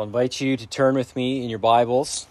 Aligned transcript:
I'll 0.00 0.06
invite 0.06 0.40
you 0.40 0.56
to 0.56 0.66
turn 0.66 0.94
with 0.94 1.14
me 1.14 1.44
in 1.44 1.50
your 1.50 1.58
Bibles. 1.58 2.26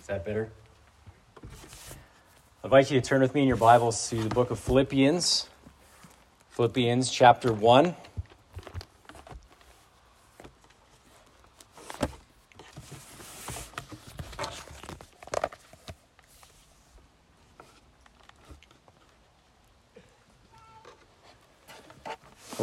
Is 0.00 0.06
that 0.06 0.24
better? 0.24 0.48
I 1.42 1.44
invite 2.64 2.90
you 2.90 2.98
to 2.98 3.06
turn 3.06 3.20
with 3.20 3.34
me 3.34 3.42
in 3.42 3.46
your 3.46 3.58
Bibles 3.58 4.08
to 4.08 4.22
the 4.22 4.30
book 4.30 4.50
of 4.50 4.58
Philippians, 4.58 5.50
Philippians 6.48 7.10
chapter 7.10 7.52
1. 7.52 7.94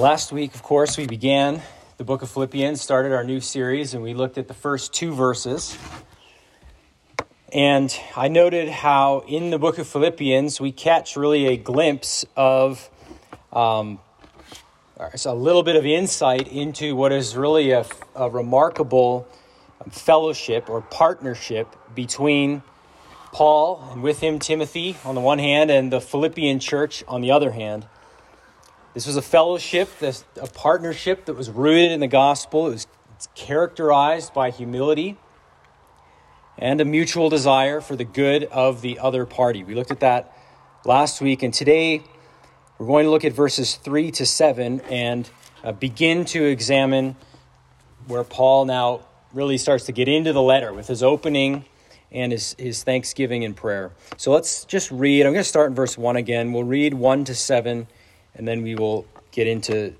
Last 0.07 0.31
week, 0.31 0.55
of 0.55 0.63
course, 0.63 0.97
we 0.97 1.05
began 1.05 1.61
the 1.97 2.05
book 2.05 2.21
of 2.21 2.29
Philippians, 2.29 2.79
started 2.79 3.11
our 3.11 3.25
new 3.25 3.41
series, 3.41 3.93
and 3.93 4.01
we 4.01 4.13
looked 4.13 4.37
at 4.37 4.47
the 4.47 4.53
first 4.53 4.93
two 4.93 5.13
verses. 5.13 5.77
And 7.51 7.93
I 8.15 8.29
noted 8.29 8.69
how 8.69 9.25
in 9.27 9.49
the 9.49 9.59
book 9.59 9.79
of 9.79 9.85
Philippians 9.85 10.61
we 10.61 10.71
catch 10.71 11.17
really 11.17 11.47
a 11.47 11.57
glimpse 11.57 12.25
of 12.37 12.89
um, 13.51 13.99
a 15.25 15.35
little 15.35 15.61
bit 15.61 15.75
of 15.75 15.85
insight 15.85 16.47
into 16.47 16.95
what 16.95 17.11
is 17.11 17.35
really 17.35 17.71
a, 17.71 17.85
a 18.15 18.29
remarkable 18.29 19.27
fellowship 19.89 20.69
or 20.69 20.79
partnership 20.83 21.67
between 21.93 22.63
Paul 23.33 23.85
and 23.91 24.01
with 24.01 24.21
him 24.21 24.39
Timothy 24.39 24.95
on 25.03 25.15
the 25.15 25.21
one 25.21 25.39
hand 25.39 25.69
and 25.69 25.91
the 25.91 25.99
Philippian 25.99 26.61
church 26.61 27.03
on 27.09 27.19
the 27.19 27.31
other 27.31 27.51
hand. 27.51 27.85
This 28.97 29.05
was 29.05 29.15
a 29.15 29.21
fellowship, 29.21 29.89
a 30.01 30.47
partnership 30.55 31.25
that 31.25 31.35
was 31.35 31.51
rooted 31.51 31.91
in 31.91 31.99
the 31.99 32.07
gospel. 32.07 32.65
It 32.65 32.71
was 32.71 32.87
characterized 33.35 34.33
by 34.33 34.49
humility 34.49 35.19
and 36.57 36.81
a 36.81 36.85
mutual 36.85 37.29
desire 37.29 37.79
for 37.79 37.95
the 37.95 38.03
good 38.03 38.45
of 38.45 38.81
the 38.81 38.97
other 38.97 39.27
party. 39.27 39.63
We 39.63 39.75
looked 39.75 39.91
at 39.91 39.99
that 39.99 40.35
last 40.83 41.21
week, 41.21 41.43
and 41.43 41.53
today 41.53 42.01
we're 42.79 42.87
going 42.87 43.05
to 43.05 43.11
look 43.11 43.23
at 43.23 43.33
verses 43.33 43.75
3 43.75 44.09
to 44.13 44.25
7 44.25 44.81
and 44.89 45.29
uh, 45.63 45.73
begin 45.73 46.25
to 46.25 46.45
examine 46.45 47.17
where 48.07 48.23
Paul 48.23 48.65
now 48.65 49.01
really 49.31 49.59
starts 49.59 49.85
to 49.85 49.91
get 49.91 50.07
into 50.07 50.33
the 50.33 50.41
letter 50.41 50.73
with 50.73 50.87
his 50.87 51.03
opening 51.03 51.65
and 52.11 52.31
his, 52.31 52.55
his 52.57 52.81
thanksgiving 52.81 53.45
and 53.45 53.55
prayer. 53.55 53.91
So 54.17 54.31
let's 54.31 54.65
just 54.65 54.89
read. 54.89 55.27
I'm 55.27 55.33
going 55.33 55.43
to 55.43 55.47
start 55.47 55.69
in 55.69 55.75
verse 55.75 55.99
1 55.99 56.15
again. 56.15 56.51
We'll 56.51 56.63
read 56.63 56.95
1 56.95 57.25
to 57.25 57.35
7 57.35 57.85
and 58.37 58.47
then 58.47 58.61
we 58.61 58.75
will 58.75 59.05
get 59.31 59.47
into 59.47 59.93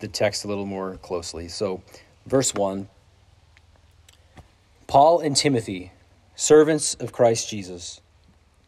the 0.00 0.08
text 0.08 0.44
a 0.44 0.48
little 0.48 0.66
more 0.66 0.96
closely. 0.96 1.48
So, 1.48 1.82
verse 2.26 2.54
1 2.54 2.88
Paul 4.86 5.20
and 5.20 5.36
Timothy, 5.36 5.92
servants 6.34 6.94
of 6.94 7.12
Christ 7.12 7.48
Jesus, 7.48 8.00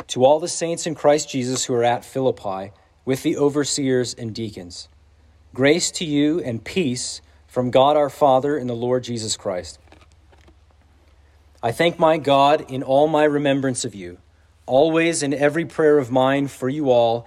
to 0.08 0.24
all 0.24 0.40
the 0.40 0.48
saints 0.48 0.86
in 0.86 0.94
Christ 0.94 1.30
Jesus 1.30 1.64
who 1.64 1.74
are 1.74 1.84
at 1.84 2.04
Philippi, 2.04 2.72
with 3.04 3.22
the 3.22 3.36
overseers 3.36 4.14
and 4.14 4.34
deacons, 4.34 4.88
grace 5.54 5.90
to 5.92 6.04
you 6.04 6.40
and 6.40 6.62
peace 6.62 7.22
from 7.46 7.70
God 7.70 7.96
our 7.96 8.10
Father 8.10 8.56
and 8.56 8.68
the 8.68 8.74
Lord 8.74 9.04
Jesus 9.04 9.36
Christ. 9.36 9.78
I 11.62 11.72
thank 11.72 11.98
my 11.98 12.18
God 12.18 12.70
in 12.70 12.82
all 12.82 13.08
my 13.08 13.24
remembrance 13.24 13.84
of 13.84 13.94
you, 13.94 14.18
always 14.66 15.22
in 15.22 15.32
every 15.32 15.64
prayer 15.64 15.98
of 15.98 16.10
mine 16.10 16.48
for 16.48 16.68
you 16.68 16.90
all 16.90 17.26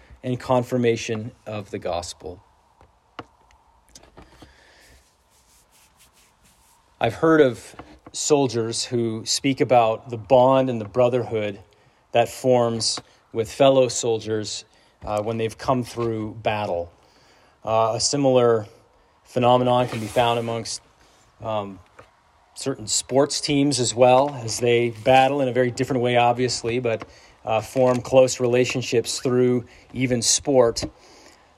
and 0.23 0.39
confirmation 0.39 1.31
of 1.45 1.71
the 1.71 1.79
gospel. 1.79 2.43
I've 6.99 7.15
heard 7.15 7.41
of 7.41 7.75
soldiers 8.11 8.85
who 8.85 9.25
speak 9.25 9.61
about 9.61 10.09
the 10.09 10.17
bond 10.17 10.69
and 10.69 10.79
the 10.79 10.85
brotherhood 10.85 11.59
that 12.11 12.29
forms 12.29 12.99
with 13.33 13.51
fellow 13.51 13.87
soldiers 13.87 14.65
uh, 15.03 15.21
when 15.23 15.37
they've 15.37 15.57
come 15.57 15.83
through 15.83 16.35
battle. 16.43 16.91
Uh, 17.65 17.93
a 17.95 17.99
similar 17.99 18.67
phenomenon 19.23 19.87
can 19.87 19.99
be 19.99 20.07
found 20.07 20.37
amongst 20.39 20.81
um, 21.41 21.79
certain 22.53 22.85
sports 22.85 23.41
teams 23.41 23.79
as 23.79 23.95
well 23.95 24.35
as 24.43 24.59
they 24.59 24.91
battle 25.03 25.41
in 25.41 25.47
a 25.47 25.53
very 25.53 25.71
different 25.71 26.01
way, 26.01 26.17
obviously, 26.17 26.79
but 26.79 27.07
uh, 27.45 27.61
form 27.61 28.01
close 28.01 28.39
relationships 28.39 29.19
through 29.19 29.65
even 29.93 30.21
sport. 30.21 30.83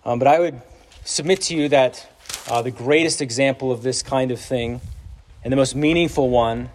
Um, 0.05 0.19
but 0.19 0.27
I 0.27 0.39
would 0.39 0.61
submit 1.03 1.41
to 1.41 1.55
you 1.55 1.69
that 1.69 2.09
uh, 2.49 2.61
the 2.61 2.71
greatest 2.71 3.21
example 3.21 3.71
of 3.71 3.83
this 3.83 4.01
kind 4.01 4.31
of 4.31 4.39
thing 4.39 4.81
and 5.43 5.51
the 5.51 5.57
most 5.57 5.75
meaningful 5.75 6.29
one, 6.29 6.69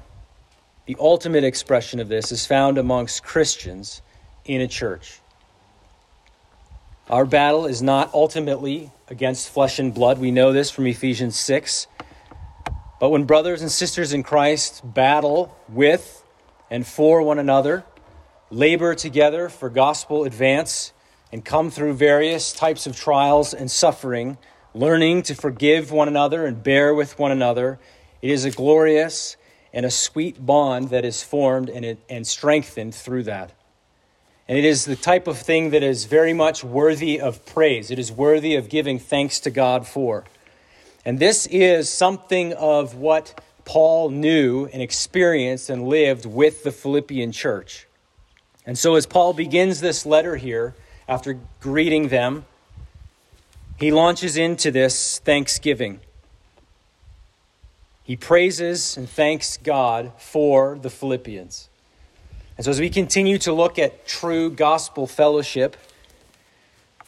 the 0.86 0.96
ultimate 1.00 1.44
expression 1.44 2.00
of 2.00 2.08
this, 2.08 2.32
is 2.32 2.46
found 2.46 2.78
amongst 2.78 3.22
Christians 3.22 4.02
in 4.44 4.60
a 4.60 4.68
church. 4.68 5.20
Our 7.08 7.24
battle 7.24 7.66
is 7.66 7.80
not 7.80 8.12
ultimately 8.12 8.90
against 9.08 9.48
flesh 9.48 9.78
and 9.78 9.94
blood. 9.94 10.18
We 10.18 10.30
know 10.30 10.52
this 10.52 10.70
from 10.70 10.86
Ephesians 10.86 11.38
6. 11.38 11.86
But 13.00 13.10
when 13.10 13.24
brothers 13.24 13.62
and 13.62 13.70
sisters 13.70 14.12
in 14.12 14.22
Christ 14.22 14.82
battle 14.84 15.56
with 15.68 16.22
and 16.70 16.86
for 16.86 17.22
one 17.22 17.38
another, 17.38 17.84
labor 18.50 18.94
together 18.94 19.48
for 19.48 19.68
gospel 19.68 20.24
advance, 20.24 20.92
and 21.32 21.44
come 21.44 21.70
through 21.70 21.94
various 21.94 22.52
types 22.52 22.86
of 22.86 22.96
trials 22.96 23.52
and 23.52 23.70
suffering, 23.70 24.38
learning 24.74 25.22
to 25.22 25.34
forgive 25.34 25.92
one 25.92 26.08
another 26.08 26.46
and 26.46 26.62
bear 26.62 26.94
with 26.94 27.18
one 27.18 27.30
another, 27.30 27.78
it 28.22 28.30
is 28.30 28.44
a 28.44 28.50
glorious 28.50 29.36
and 29.72 29.84
a 29.84 29.90
sweet 29.90 30.44
bond 30.44 30.88
that 30.88 31.04
is 31.04 31.22
formed 31.22 31.68
and, 31.68 31.98
and 32.08 32.26
strengthened 32.26 32.94
through 32.94 33.22
that. 33.24 33.52
And 34.48 34.56
it 34.56 34.64
is 34.64 34.86
the 34.86 34.96
type 34.96 35.26
of 35.26 35.38
thing 35.38 35.70
that 35.70 35.82
is 35.82 36.06
very 36.06 36.32
much 36.32 36.64
worthy 36.64 37.20
of 37.20 37.44
praise. 37.44 37.90
It 37.90 37.98
is 37.98 38.10
worthy 38.10 38.54
of 38.54 38.70
giving 38.70 38.98
thanks 38.98 39.40
to 39.40 39.50
God 39.50 39.86
for. 39.86 40.24
And 41.04 41.18
this 41.18 41.46
is 41.46 41.90
something 41.90 42.54
of 42.54 42.94
what 42.94 43.42
Paul 43.66 44.08
knew 44.08 44.64
and 44.72 44.80
experienced 44.80 45.68
and 45.68 45.86
lived 45.86 46.24
with 46.24 46.64
the 46.64 46.72
Philippian 46.72 47.30
church. 47.32 47.87
And 48.68 48.76
so, 48.76 48.96
as 48.96 49.06
Paul 49.06 49.32
begins 49.32 49.80
this 49.80 50.04
letter 50.04 50.36
here, 50.36 50.74
after 51.08 51.38
greeting 51.58 52.08
them, 52.08 52.44
he 53.78 53.90
launches 53.90 54.36
into 54.36 54.70
this 54.70 55.20
thanksgiving. 55.20 56.00
He 58.04 58.14
praises 58.14 58.98
and 58.98 59.08
thanks 59.08 59.56
God 59.56 60.12
for 60.18 60.78
the 60.78 60.90
Philippians. 60.90 61.70
And 62.58 62.66
so, 62.66 62.70
as 62.70 62.78
we 62.78 62.90
continue 62.90 63.38
to 63.38 63.54
look 63.54 63.78
at 63.78 64.06
true 64.06 64.50
gospel 64.50 65.06
fellowship, 65.06 65.74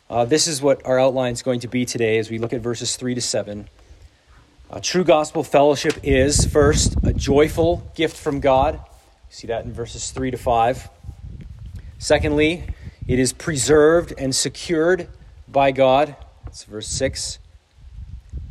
uh, 0.09 0.25
this 0.25 0.47
is 0.47 0.63
what 0.63 0.87
our 0.87 0.99
outline 0.99 1.35
is 1.35 1.43
going 1.43 1.61
to 1.61 1.69
be 1.69 1.85
today 1.85 2.17
as 2.17 2.31
we 2.31 2.39
look 2.39 2.55
at 2.55 2.63
verses 2.63 2.97
3 2.97 3.17
to 3.17 3.21
7. 3.21 3.69
Uh, 4.71 4.81
true 4.83 5.05
gospel 5.05 5.45
fellowship 5.45 5.99
is, 6.03 6.47
first, 6.47 6.97
a 7.03 7.13
joyful 7.13 7.87
gift 7.95 8.17
from 8.17 8.41
God. 8.41 8.77
You 8.77 8.81
see 9.29 9.47
that 9.49 9.67
in 9.67 9.75
verses 9.75 10.11
3 10.11 10.31
to 10.31 10.39
5. 10.39 10.89
Secondly, 12.01 12.65
it 13.07 13.19
is 13.19 13.35
preserved 13.35 14.15
and 14.17 14.35
secured 14.35 15.07
by 15.47 15.71
God. 15.71 16.17
That's 16.47 16.65
verse 16.65 16.89
6. 16.89 17.39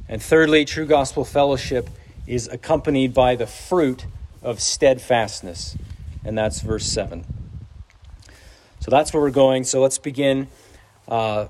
And 0.07 0.21
thirdly, 0.21 0.65
true 0.65 0.85
gospel 0.85 1.25
fellowship 1.25 1.89
is 2.27 2.47
accompanied 2.47 3.11
by 3.11 3.35
the 3.35 3.47
fruit 3.47 4.05
of 4.43 4.61
steadfastness. 4.61 5.75
And 6.23 6.37
that's 6.37 6.61
verse 6.61 6.85
7. 6.85 7.25
So 8.81 8.91
that's 8.91 9.11
where 9.13 9.21
we're 9.21 9.31
going. 9.31 9.63
So 9.63 9.81
let's 9.81 9.97
begin. 9.97 10.47
Uh, 11.07 11.47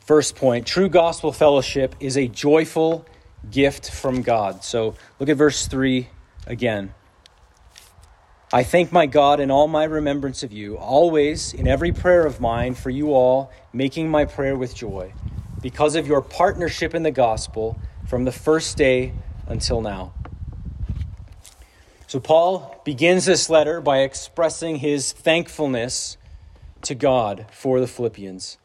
first 0.00 0.36
point 0.36 0.66
true 0.66 0.90
gospel 0.90 1.32
fellowship 1.32 1.96
is 1.98 2.18
a 2.18 2.28
joyful 2.28 3.06
gift 3.50 3.90
from 3.90 4.20
God. 4.20 4.64
So 4.64 4.96
look 5.18 5.30
at 5.30 5.38
verse 5.38 5.66
3 5.66 6.08
again. 6.46 6.92
I 8.54 8.64
thank 8.64 8.92
my 8.92 9.06
God 9.06 9.40
in 9.40 9.50
all 9.50 9.66
my 9.66 9.84
remembrance 9.84 10.42
of 10.42 10.52
you, 10.52 10.76
always 10.76 11.54
in 11.54 11.66
every 11.66 11.90
prayer 11.90 12.26
of 12.26 12.38
mine 12.38 12.74
for 12.74 12.90
you 12.90 13.14
all, 13.14 13.50
making 13.72 14.10
my 14.10 14.26
prayer 14.26 14.54
with 14.56 14.74
joy, 14.74 15.14
because 15.62 15.96
of 15.96 16.06
your 16.06 16.20
partnership 16.20 16.94
in 16.94 17.02
the 17.02 17.10
gospel 17.10 17.78
from 18.06 18.24
the 18.24 18.32
first 18.32 18.76
day 18.76 19.14
until 19.46 19.80
now. 19.80 20.12
So, 22.06 22.20
Paul 22.20 22.78
begins 22.84 23.24
this 23.24 23.48
letter 23.48 23.80
by 23.80 24.00
expressing 24.00 24.76
his 24.76 25.12
thankfulness 25.12 26.18
to 26.82 26.94
God 26.94 27.46
for 27.50 27.80
the 27.80 27.86
Philippians. 27.86 28.58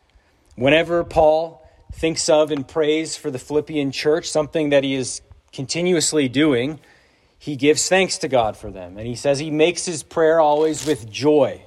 Whenever 0.55 1.05
Paul 1.05 1.65
thinks 1.93 2.27
of 2.27 2.51
and 2.51 2.67
prays 2.67 3.15
for 3.15 3.31
the 3.31 3.39
Philippian 3.39 3.93
church, 3.93 4.29
something 4.29 4.69
that 4.71 4.83
he 4.83 4.95
is 4.95 5.21
continuously 5.53 6.27
doing, 6.27 6.81
he 7.39 7.55
gives 7.55 7.87
thanks 7.87 8.17
to 8.19 8.27
God 8.27 8.57
for 8.57 8.71
them. 8.71 8.97
And 8.97 9.07
he 9.07 9.15
says 9.15 9.39
he 9.39 9.51
makes 9.51 9.85
his 9.85 10.03
prayer 10.03 10.39
always 10.39 10.85
with 10.85 11.09
joy. 11.09 11.63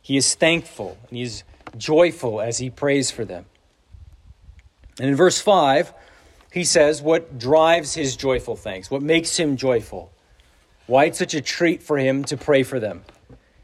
He 0.00 0.16
is 0.16 0.34
thankful 0.34 0.98
and 1.08 1.18
he's 1.18 1.44
joyful 1.76 2.40
as 2.40 2.58
he 2.58 2.70
prays 2.70 3.10
for 3.10 3.24
them. 3.24 3.46
And 4.98 5.08
in 5.08 5.16
verse 5.16 5.40
5, 5.40 5.92
he 6.52 6.64
says 6.64 7.00
what 7.00 7.38
drives 7.38 7.94
his 7.94 8.16
joyful 8.16 8.56
thanks, 8.56 8.90
what 8.90 9.02
makes 9.02 9.38
him 9.38 9.56
joyful, 9.56 10.12
why 10.86 11.06
it's 11.06 11.18
such 11.18 11.34
a 11.34 11.40
treat 11.40 11.82
for 11.82 11.98
him 11.98 12.24
to 12.24 12.36
pray 12.36 12.62
for 12.62 12.78
them. 12.80 13.04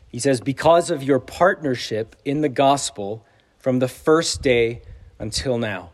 He 0.09 0.19
says, 0.19 0.41
Because 0.41 0.91
of 0.91 1.03
your 1.03 1.19
partnership 1.19 2.17
in 2.25 2.41
the 2.41 2.49
gospel 2.49 3.25
from 3.59 3.79
the 3.79 3.89
first 3.89 4.41
day 4.41 4.83
until 5.19 5.59
now. 5.59 5.91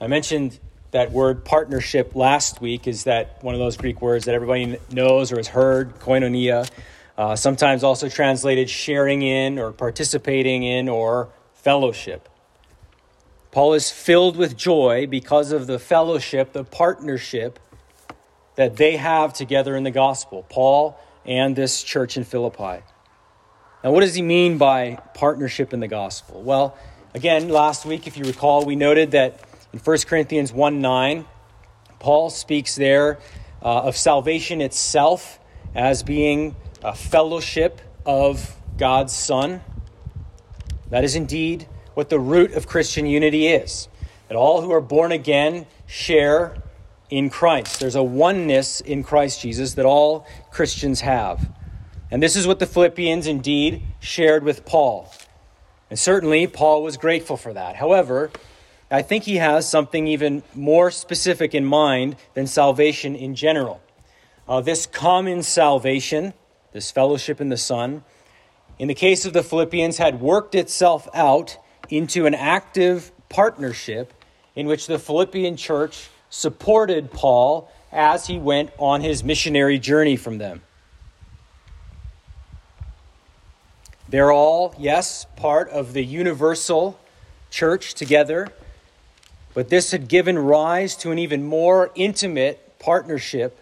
I 0.00 0.06
mentioned 0.06 0.60
that 0.94 1.10
word 1.10 1.44
partnership 1.44 2.14
last 2.14 2.60
week 2.60 2.86
is 2.86 3.02
that 3.02 3.42
one 3.42 3.52
of 3.52 3.58
those 3.58 3.76
Greek 3.76 4.00
words 4.00 4.26
that 4.26 4.34
everybody 4.36 4.78
knows 4.92 5.32
or 5.32 5.38
has 5.38 5.48
heard, 5.48 5.98
koinonia, 5.98 6.70
uh, 7.18 7.34
sometimes 7.34 7.82
also 7.82 8.08
translated 8.08 8.70
sharing 8.70 9.20
in 9.22 9.58
or 9.58 9.72
participating 9.72 10.62
in 10.62 10.88
or 10.88 11.30
fellowship. 11.52 12.28
Paul 13.50 13.74
is 13.74 13.90
filled 13.90 14.36
with 14.36 14.56
joy 14.56 15.08
because 15.08 15.50
of 15.50 15.66
the 15.66 15.80
fellowship, 15.80 16.52
the 16.52 16.62
partnership 16.62 17.58
that 18.54 18.76
they 18.76 18.96
have 18.96 19.32
together 19.32 19.74
in 19.74 19.82
the 19.82 19.90
gospel, 19.90 20.46
Paul 20.48 20.96
and 21.26 21.56
this 21.56 21.82
church 21.82 22.16
in 22.16 22.22
Philippi. 22.22 22.84
Now, 23.82 23.90
what 23.90 24.02
does 24.02 24.14
he 24.14 24.22
mean 24.22 24.58
by 24.58 25.00
partnership 25.14 25.74
in 25.74 25.80
the 25.80 25.88
gospel? 25.88 26.40
Well, 26.40 26.78
again, 27.14 27.48
last 27.48 27.84
week, 27.84 28.06
if 28.06 28.16
you 28.16 28.22
recall, 28.22 28.64
we 28.64 28.76
noted 28.76 29.10
that 29.10 29.40
in 29.74 29.80
1 29.80 29.98
Corinthians 30.06 30.52
1 30.52 30.80
9, 30.80 31.24
Paul 31.98 32.30
speaks 32.30 32.76
there 32.76 33.18
uh, 33.60 33.82
of 33.82 33.96
salvation 33.96 34.60
itself 34.60 35.40
as 35.74 36.04
being 36.04 36.54
a 36.84 36.94
fellowship 36.94 37.80
of 38.06 38.54
God's 38.78 39.12
Son. 39.12 39.62
That 40.90 41.02
is 41.02 41.16
indeed 41.16 41.66
what 41.94 42.08
the 42.08 42.20
root 42.20 42.52
of 42.52 42.68
Christian 42.68 43.04
unity 43.04 43.48
is. 43.48 43.88
That 44.28 44.36
all 44.36 44.62
who 44.62 44.70
are 44.70 44.80
born 44.80 45.10
again 45.10 45.66
share 45.86 46.56
in 47.10 47.28
Christ. 47.28 47.80
There's 47.80 47.96
a 47.96 48.02
oneness 48.02 48.80
in 48.80 49.02
Christ 49.02 49.40
Jesus 49.40 49.74
that 49.74 49.84
all 49.84 50.24
Christians 50.52 51.00
have. 51.00 51.50
And 52.12 52.22
this 52.22 52.36
is 52.36 52.46
what 52.46 52.60
the 52.60 52.66
Philippians 52.66 53.26
indeed 53.26 53.82
shared 53.98 54.44
with 54.44 54.64
Paul. 54.64 55.12
And 55.90 55.98
certainly, 55.98 56.46
Paul 56.46 56.84
was 56.84 56.96
grateful 56.96 57.36
for 57.36 57.52
that. 57.52 57.74
However, 57.74 58.30
I 58.90 59.02
think 59.02 59.24
he 59.24 59.36
has 59.36 59.68
something 59.68 60.06
even 60.06 60.42
more 60.54 60.90
specific 60.90 61.54
in 61.54 61.64
mind 61.64 62.16
than 62.34 62.46
salvation 62.46 63.16
in 63.16 63.34
general. 63.34 63.80
Uh, 64.46 64.60
this 64.60 64.86
common 64.86 65.42
salvation, 65.42 66.34
this 66.72 66.90
fellowship 66.90 67.40
in 67.40 67.48
the 67.48 67.56
Son, 67.56 68.04
in 68.78 68.88
the 68.88 68.94
case 68.94 69.24
of 69.24 69.32
the 69.32 69.42
Philippians, 69.42 69.96
had 69.98 70.20
worked 70.20 70.54
itself 70.54 71.08
out 71.14 71.56
into 71.88 72.26
an 72.26 72.34
active 72.34 73.10
partnership 73.28 74.12
in 74.54 74.66
which 74.66 74.86
the 74.86 74.98
Philippian 74.98 75.56
church 75.56 76.10
supported 76.28 77.10
Paul 77.10 77.70
as 77.90 78.26
he 78.26 78.38
went 78.38 78.70
on 78.78 79.00
his 79.00 79.24
missionary 79.24 79.78
journey 79.78 80.16
from 80.16 80.38
them. 80.38 80.62
They're 84.08 84.32
all, 84.32 84.74
yes, 84.78 85.26
part 85.36 85.70
of 85.70 85.92
the 85.92 86.04
universal 86.04 86.98
church 87.50 87.94
together 87.94 88.48
but 89.54 89.68
this 89.68 89.92
had 89.92 90.08
given 90.08 90.38
rise 90.38 90.96
to 90.96 91.12
an 91.12 91.18
even 91.18 91.44
more 91.44 91.90
intimate 91.94 92.78
partnership 92.78 93.58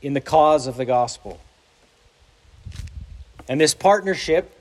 in 0.00 0.12
the 0.12 0.20
cause 0.20 0.66
of 0.66 0.76
the 0.76 0.84
gospel. 0.84 1.40
And 3.48 3.60
this 3.60 3.74
partnership, 3.74 4.52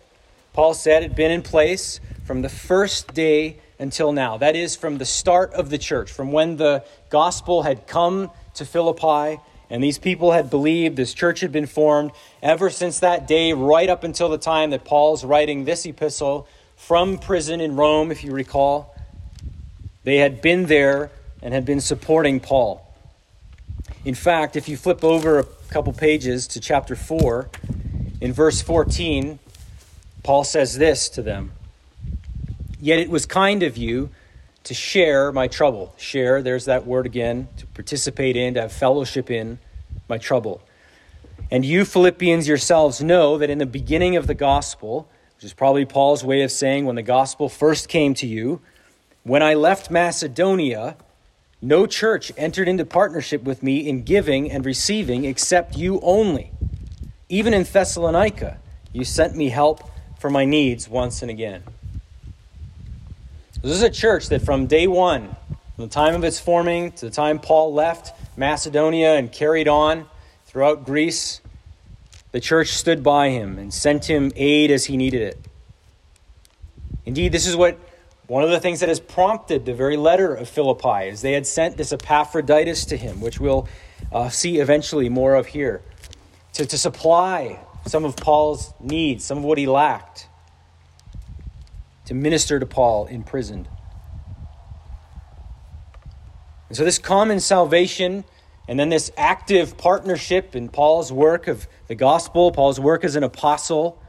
Paul 0.53 0.73
said, 0.73 1.03
had 1.03 1.15
been 1.15 1.31
in 1.31 1.41
place 1.41 1.99
from 2.25 2.41
the 2.41 2.49
first 2.49 3.13
day 3.13 3.57
until 3.77 4.11
now. 4.11 4.37
That 4.37 4.55
is, 4.55 4.75
from 4.75 4.97
the 4.97 5.05
start 5.05 5.53
of 5.53 5.69
the 5.69 5.77
church, 5.77 6.11
from 6.11 6.31
when 6.31 6.57
the 6.57 6.83
gospel 7.09 7.63
had 7.63 7.85
come 7.85 8.31
to 8.55 8.65
Philippi 8.65 9.39
and 9.69 9.83
these 9.83 9.99
people 9.99 10.31
had 10.31 10.49
believed, 10.49 10.95
this 10.95 11.13
church 11.13 11.41
had 11.41 11.51
been 11.51 11.65
formed. 11.65 12.11
Ever 12.41 12.69
since 12.69 12.99
that 12.99 13.27
day, 13.27 13.51
right 13.51 13.89
up 13.89 14.03
until 14.03 14.29
the 14.29 14.37
time 14.37 14.69
that 14.69 14.85
Paul's 14.85 15.25
writing 15.25 15.65
this 15.65 15.85
epistle 15.85 16.47
from 16.77 17.17
prison 17.17 17.59
in 17.59 17.75
Rome, 17.75 18.09
if 18.11 18.23
you 18.23 18.31
recall. 18.31 18.95
They 20.07 20.19
had 20.19 20.41
been 20.41 20.67
there 20.67 21.11
and 21.41 21.53
had 21.53 21.65
been 21.65 21.81
supporting 21.81 22.39
Paul. 22.39 22.95
In 24.05 24.15
fact, 24.15 24.55
if 24.55 24.69
you 24.69 24.77
flip 24.77 25.03
over 25.03 25.37
a 25.37 25.43
couple 25.69 25.91
pages 25.91 26.47
to 26.47 26.61
chapter 26.61 26.95
4, 26.95 27.49
in 28.21 28.31
verse 28.31 28.61
14, 28.61 29.37
Paul 30.23 30.45
says 30.45 30.77
this 30.77 31.09
to 31.09 31.21
them 31.21 31.51
Yet 32.79 32.99
it 32.99 33.09
was 33.09 33.25
kind 33.25 33.63
of 33.63 33.75
you 33.75 34.09
to 34.63 34.73
share 34.73 35.33
my 35.33 35.49
trouble. 35.49 35.93
Share, 35.97 36.41
there's 36.41 36.63
that 36.63 36.87
word 36.87 37.05
again, 37.05 37.49
to 37.57 37.67
participate 37.67 38.37
in, 38.37 38.53
to 38.53 38.61
have 38.61 38.71
fellowship 38.71 39.29
in 39.29 39.59
my 40.07 40.17
trouble. 40.17 40.61
And 41.51 41.65
you, 41.65 41.83
Philippians, 41.83 42.47
yourselves 42.47 43.03
know 43.03 43.37
that 43.39 43.49
in 43.49 43.57
the 43.57 43.65
beginning 43.65 44.15
of 44.15 44.25
the 44.25 44.35
gospel, 44.35 45.09
which 45.35 45.43
is 45.43 45.51
probably 45.51 45.83
Paul's 45.83 46.23
way 46.23 46.43
of 46.43 46.51
saying 46.53 46.85
when 46.85 46.95
the 46.95 47.03
gospel 47.03 47.49
first 47.49 47.89
came 47.89 48.13
to 48.13 48.25
you, 48.25 48.61
when 49.27 49.43
I 49.43 49.55
left 49.55 49.91
Macedonia, 49.91 50.95
no 51.61 51.85
church 51.85 52.31
entered 52.37 52.69
into 52.69 52.85
partnership 52.85 53.43
with 53.43 53.61
me 53.61 53.87
in 53.87 54.03
giving 54.03 54.49
and 54.49 54.65
receiving 54.65 55.25
except 55.25 55.75
you 55.75 55.99
only. 56.01 56.51
Even 57.27 57.53
in 57.53 57.63
Thessalonica, 57.63 58.57
you 58.93 59.03
sent 59.03 59.35
me 59.35 59.49
help 59.49 59.91
for 60.17 60.29
my 60.29 60.45
needs 60.45 60.87
once 60.87 61.21
and 61.21 61.29
again. 61.29 61.61
This 63.61 63.71
is 63.71 63.83
a 63.83 63.89
church 63.89 64.29
that 64.29 64.43
from 64.43 64.65
day 64.65 64.87
one, 64.87 65.35
from 65.75 65.87
the 65.87 65.93
time 65.93 66.15
of 66.15 66.23
its 66.23 66.39
forming 66.39 66.93
to 66.93 67.05
the 67.07 67.11
time 67.11 67.37
Paul 67.39 67.73
left 67.73 68.13
Macedonia 68.37 69.15
and 69.15 69.29
carried 69.29 69.67
on 69.67 70.05
throughout 70.45 70.85
Greece, 70.85 71.41
the 72.31 72.39
church 72.39 72.69
stood 72.69 73.03
by 73.03 73.29
him 73.29 73.59
and 73.59 73.73
sent 73.73 74.09
him 74.09 74.31
aid 74.37 74.71
as 74.71 74.85
he 74.85 74.95
needed 74.95 75.21
it. 75.21 75.37
Indeed, 77.05 77.33
this 77.33 77.45
is 77.45 77.55
what 77.57 77.77
one 78.27 78.43
of 78.43 78.49
the 78.49 78.59
things 78.59 78.81
that 78.81 78.89
has 78.89 78.99
prompted 78.99 79.65
the 79.65 79.73
very 79.73 79.95
letter 79.95 80.35
of 80.35 80.49
Philippi 80.49 81.07
is 81.07 81.21
they 81.21 81.31
had 81.31 81.47
sent 81.47 81.77
this 81.77 81.93
Epaphroditus 81.93 82.85
to 82.85 82.97
him, 82.97 83.21
which 83.21 83.39
we'll 83.39 83.67
uh, 84.11 84.27
see 84.29 84.59
eventually 84.59 85.07
more 85.07 85.35
of 85.35 85.47
here, 85.47 85.81
to, 86.53 86.65
to 86.65 86.77
supply 86.77 87.59
some 87.85 88.03
of 88.03 88.17
Paul's 88.17 88.73
needs, 88.81 89.23
some 89.23 89.37
of 89.37 89.43
what 89.45 89.57
he 89.57 89.65
lacked, 89.65 90.27
to 92.05 92.13
minister 92.13 92.59
to 92.59 92.65
Paul 92.65 93.05
imprisoned. 93.07 93.69
And 96.67 96.77
so, 96.77 96.83
this 96.83 96.99
common 96.99 97.39
salvation 97.39 98.25
and 98.67 98.77
then 98.77 98.89
this 98.89 99.09
active 99.15 99.77
partnership 99.77 100.53
in 100.53 100.67
Paul's 100.67 101.13
work 101.13 101.47
of 101.47 101.65
the 101.87 101.95
gospel, 101.95 102.51
Paul's 102.51 102.77
work 102.77 103.05
as 103.05 103.15
an 103.15 103.23
apostle, 103.23 104.01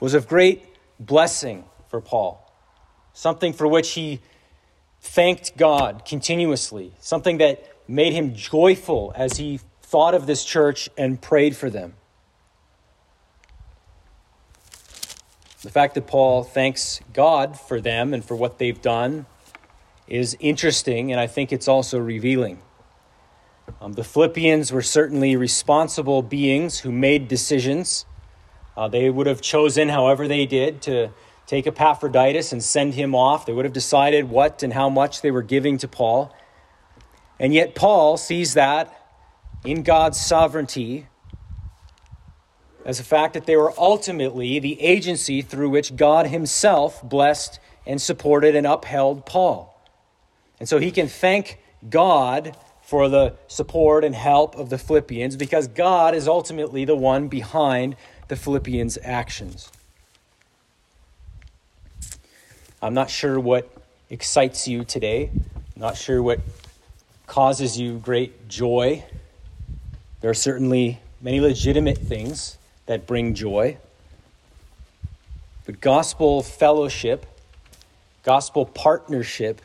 was 0.00 0.14
of 0.14 0.26
great 0.26 0.64
blessing 0.98 1.64
for 1.90 2.00
Paul 2.00 2.49
something 3.12 3.52
for 3.52 3.66
which 3.66 3.92
he 3.92 4.20
thanked 5.00 5.56
God 5.56 6.04
continuously, 6.04 6.92
something 7.00 7.38
that 7.38 7.66
made 7.88 8.12
him 8.12 8.34
joyful 8.34 9.12
as 9.16 9.38
he 9.38 9.60
thought 9.82 10.14
of 10.14 10.26
this 10.26 10.44
church 10.44 10.88
and 10.96 11.20
prayed 11.20 11.56
for 11.56 11.70
them. 11.70 11.94
The 15.62 15.70
fact 15.70 15.94
that 15.94 16.06
Paul 16.06 16.42
thanks 16.42 17.00
God 17.12 17.58
for 17.58 17.80
them 17.80 18.14
and 18.14 18.24
for 18.24 18.34
what 18.34 18.58
they've 18.58 18.80
done 18.80 19.26
is 20.06 20.36
interesting, 20.40 21.12
and 21.12 21.20
I 21.20 21.26
think 21.26 21.52
it's 21.52 21.68
also 21.68 21.98
revealing. 21.98 22.62
Um, 23.80 23.92
the 23.92 24.04
Philippians 24.04 24.72
were 24.72 24.82
certainly 24.82 25.36
responsible 25.36 26.22
beings 26.22 26.80
who 26.80 26.90
made 26.90 27.28
decisions. 27.28 28.06
Uh, 28.76 28.88
they 28.88 29.10
would 29.10 29.26
have 29.26 29.40
chosen, 29.40 29.90
however, 29.90 30.26
they 30.26 30.46
did, 30.46 30.82
to 30.82 31.10
take 31.46 31.66
Epaphroditus 31.66 32.52
and 32.52 32.62
send 32.62 32.94
him 32.94 33.14
off. 33.14 33.46
They 33.46 33.52
would 33.52 33.64
have 33.64 33.74
decided 33.74 34.28
what 34.28 34.62
and 34.62 34.72
how 34.72 34.88
much 34.88 35.22
they 35.22 35.30
were 35.30 35.42
giving 35.42 35.78
to 35.78 35.88
Paul. 35.88 36.34
And 37.38 37.54
yet, 37.54 37.74
Paul 37.74 38.16
sees 38.16 38.54
that 38.54 38.94
in 39.64 39.82
God's 39.82 40.20
sovereignty, 40.20 41.06
as 42.84 42.98
the 42.98 43.04
fact 43.04 43.34
that 43.34 43.46
they 43.46 43.56
were 43.56 43.72
ultimately 43.78 44.58
the 44.58 44.80
agency 44.80 45.42
through 45.42 45.70
which 45.70 45.96
God 45.96 46.26
Himself 46.26 47.02
blessed 47.02 47.58
and 47.86 48.00
supported 48.00 48.54
and 48.54 48.66
upheld 48.66 49.26
Paul. 49.26 49.70
And 50.58 50.68
so 50.68 50.78
he 50.78 50.90
can 50.90 51.08
thank 51.08 51.58
God 51.88 52.56
for 52.82 53.08
the 53.08 53.36
support 53.46 54.04
and 54.04 54.14
help 54.14 54.56
of 54.56 54.68
the 54.68 54.78
Philippians 54.78 55.36
because 55.36 55.68
God 55.68 56.14
is 56.14 56.28
ultimately 56.28 56.84
the 56.84 56.96
one 56.96 57.28
behind 57.28 57.96
the 58.28 58.36
Philippians' 58.36 58.98
actions. 59.02 59.70
I'm 62.82 62.94
not 62.94 63.10
sure 63.10 63.38
what 63.38 63.70
excites 64.08 64.66
you 64.66 64.84
today, 64.84 65.30
I'm 65.34 65.82
not 65.82 65.98
sure 65.98 66.22
what 66.22 66.40
causes 67.26 67.78
you 67.78 67.98
great 67.98 68.48
joy. 68.48 69.04
There 70.22 70.30
are 70.30 70.34
certainly 70.34 70.98
many 71.20 71.40
legitimate 71.40 71.98
things 71.98 72.56
that 72.86 73.06
bring 73.06 73.34
joy. 73.34 73.76
But 75.66 75.82
gospel 75.82 76.42
fellowship, 76.42 77.26
gospel 78.22 78.64
partnership, 78.64 79.60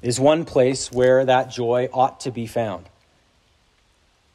is 0.00 0.18
one 0.18 0.46
place 0.46 0.90
where 0.90 1.24
that 1.26 1.50
joy 1.50 1.90
ought 1.92 2.20
to 2.20 2.30
be 2.30 2.46
found. 2.46 2.86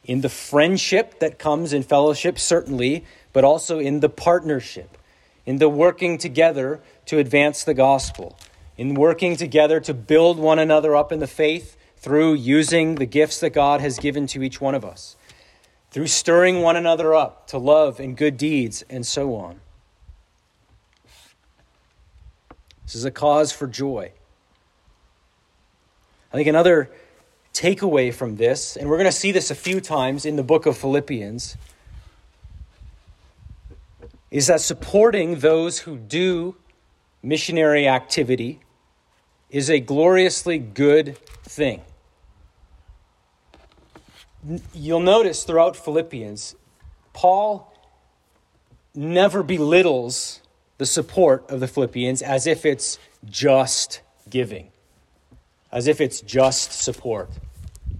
In 0.04 0.20
the 0.20 0.28
friendship 0.28 1.18
that 1.18 1.38
comes 1.38 1.72
in 1.72 1.82
fellowship, 1.82 2.38
certainly, 2.38 3.04
but 3.32 3.44
also 3.44 3.80
in 3.80 4.00
the 4.00 4.08
partnership, 4.08 4.96
in 5.44 5.58
the 5.58 5.68
working 5.68 6.18
together 6.18 6.80
to 7.08 7.18
advance 7.18 7.64
the 7.64 7.74
gospel, 7.74 8.38
in 8.76 8.94
working 8.94 9.34
together 9.34 9.80
to 9.80 9.92
build 9.92 10.38
one 10.38 10.58
another 10.58 10.94
up 10.94 11.10
in 11.10 11.18
the 11.18 11.26
faith 11.26 11.76
through 11.96 12.34
using 12.34 12.94
the 12.94 13.06
gifts 13.06 13.40
that 13.40 13.50
God 13.50 13.80
has 13.80 13.98
given 13.98 14.26
to 14.28 14.42
each 14.42 14.60
one 14.60 14.74
of 14.74 14.84
us, 14.84 15.16
through 15.90 16.06
stirring 16.06 16.62
one 16.62 16.76
another 16.76 17.14
up 17.14 17.46
to 17.48 17.58
love 17.58 17.98
and 17.98 18.16
good 18.16 18.36
deeds, 18.36 18.84
and 18.88 19.06
so 19.06 19.34
on. 19.34 19.60
This 22.84 22.94
is 22.94 23.04
a 23.04 23.10
cause 23.10 23.52
for 23.52 23.66
joy. 23.66 24.12
I 26.32 26.36
think 26.36 26.46
another 26.46 26.90
takeaway 27.54 28.12
from 28.12 28.36
this, 28.36 28.76
and 28.76 28.88
we're 28.88 28.98
going 28.98 29.10
to 29.10 29.12
see 29.12 29.32
this 29.32 29.50
a 29.50 29.54
few 29.54 29.80
times 29.80 30.24
in 30.26 30.36
the 30.36 30.42
book 30.42 30.66
of 30.66 30.76
Philippians, 30.76 31.56
is 34.30 34.46
that 34.46 34.60
supporting 34.60 35.40
those 35.40 35.80
who 35.80 35.96
do 35.96 36.54
missionary 37.22 37.88
activity 37.88 38.60
is 39.50 39.70
a 39.70 39.80
gloriously 39.80 40.58
good 40.58 41.18
thing. 41.42 41.82
You'll 44.72 45.00
notice 45.00 45.44
throughout 45.44 45.76
Philippians, 45.76 46.54
Paul 47.12 47.72
never 48.94 49.42
belittles 49.42 50.40
the 50.78 50.86
support 50.86 51.50
of 51.50 51.60
the 51.60 51.66
Philippians 51.66 52.22
as 52.22 52.46
if 52.46 52.64
it's 52.64 52.98
just 53.28 54.00
giving 54.30 54.70
as 55.70 55.86
if 55.86 56.00
it's 56.00 56.20
just 56.20 56.72
support. 56.72 57.30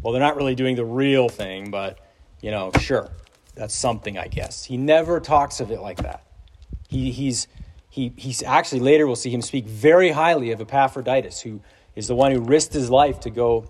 Well, 0.03 0.13
they're 0.13 0.23
not 0.23 0.37
really 0.37 0.55
doing 0.55 0.77
the 0.77 0.85
real 0.85 1.29
thing, 1.29 1.71
but, 1.71 1.99
you 2.41 2.51
know, 2.51 2.71
sure, 2.81 3.11
that's 3.55 3.75
something, 3.75 4.17
I 4.17 4.29
guess. 4.29 4.65
He 4.65 4.77
never 4.77 5.21
talks 5.21 5.61
of 5.61 5.71
it 5.71 5.81
like 5.81 5.99
that. 5.99 6.25
He, 6.89 7.11
he's, 7.11 7.49
he, 7.99 8.13
he's 8.17 8.45
actually, 8.45 8.79
later 8.79 9.09
we'll 9.09 9.17
see 9.17 9.31
him 9.31 9.43
speak 9.43 9.67
very 9.67 10.13
highly 10.13 10.53
of 10.53 10.61
Epaphroditus, 10.61 11.41
who 11.41 11.61
is 11.97 12.07
the 12.07 12.15
one 12.15 12.31
who 12.31 12.41
risked 12.41 12.73
his 12.73 12.91
life 12.91 13.19
to 13.21 13.31
go 13.31 13.69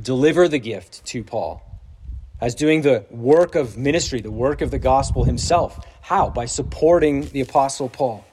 deliver 0.00 0.46
the 0.46 0.60
gift 0.60 1.04
to 1.06 1.24
Paul, 1.24 1.60
as 2.40 2.54
doing 2.54 2.82
the 2.82 3.04
work 3.10 3.56
of 3.56 3.76
ministry, 3.76 4.20
the 4.20 4.30
work 4.30 4.60
of 4.60 4.70
the 4.70 4.78
gospel 4.78 5.24
himself. 5.24 5.84
How? 6.00 6.30
By 6.30 6.44
supporting 6.44 7.22
the 7.22 7.40
Apostle 7.40 7.88
Paul. 7.88 8.24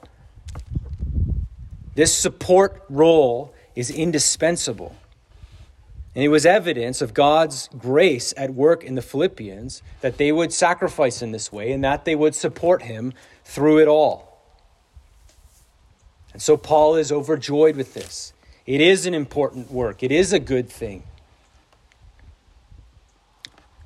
This 1.96 2.14
support 2.14 2.84
role 2.88 3.52
is 3.74 3.90
indispensable. 3.90 4.94
And 6.14 6.22
it 6.22 6.28
was 6.28 6.46
evidence 6.46 7.02
of 7.02 7.12
God's 7.12 7.68
grace 7.76 8.32
at 8.36 8.54
work 8.54 8.84
in 8.84 8.94
the 8.94 9.02
Philippians 9.02 9.82
that 10.00 10.16
they 10.16 10.30
would 10.30 10.52
sacrifice 10.52 11.22
in 11.22 11.32
this 11.32 11.50
way 11.50 11.72
and 11.72 11.82
that 11.82 12.04
they 12.04 12.14
would 12.14 12.36
support 12.36 12.82
him 12.82 13.12
through 13.44 13.80
it 13.80 13.88
all. 13.88 14.33
And 16.34 16.42
so 16.42 16.56
Paul 16.56 16.96
is 16.96 17.10
overjoyed 17.10 17.76
with 17.76 17.94
this. 17.94 18.32
It 18.66 18.80
is 18.80 19.06
an 19.06 19.14
important 19.14 19.70
work, 19.70 20.02
it 20.02 20.12
is 20.12 20.32
a 20.32 20.38
good 20.38 20.68
thing. 20.68 21.04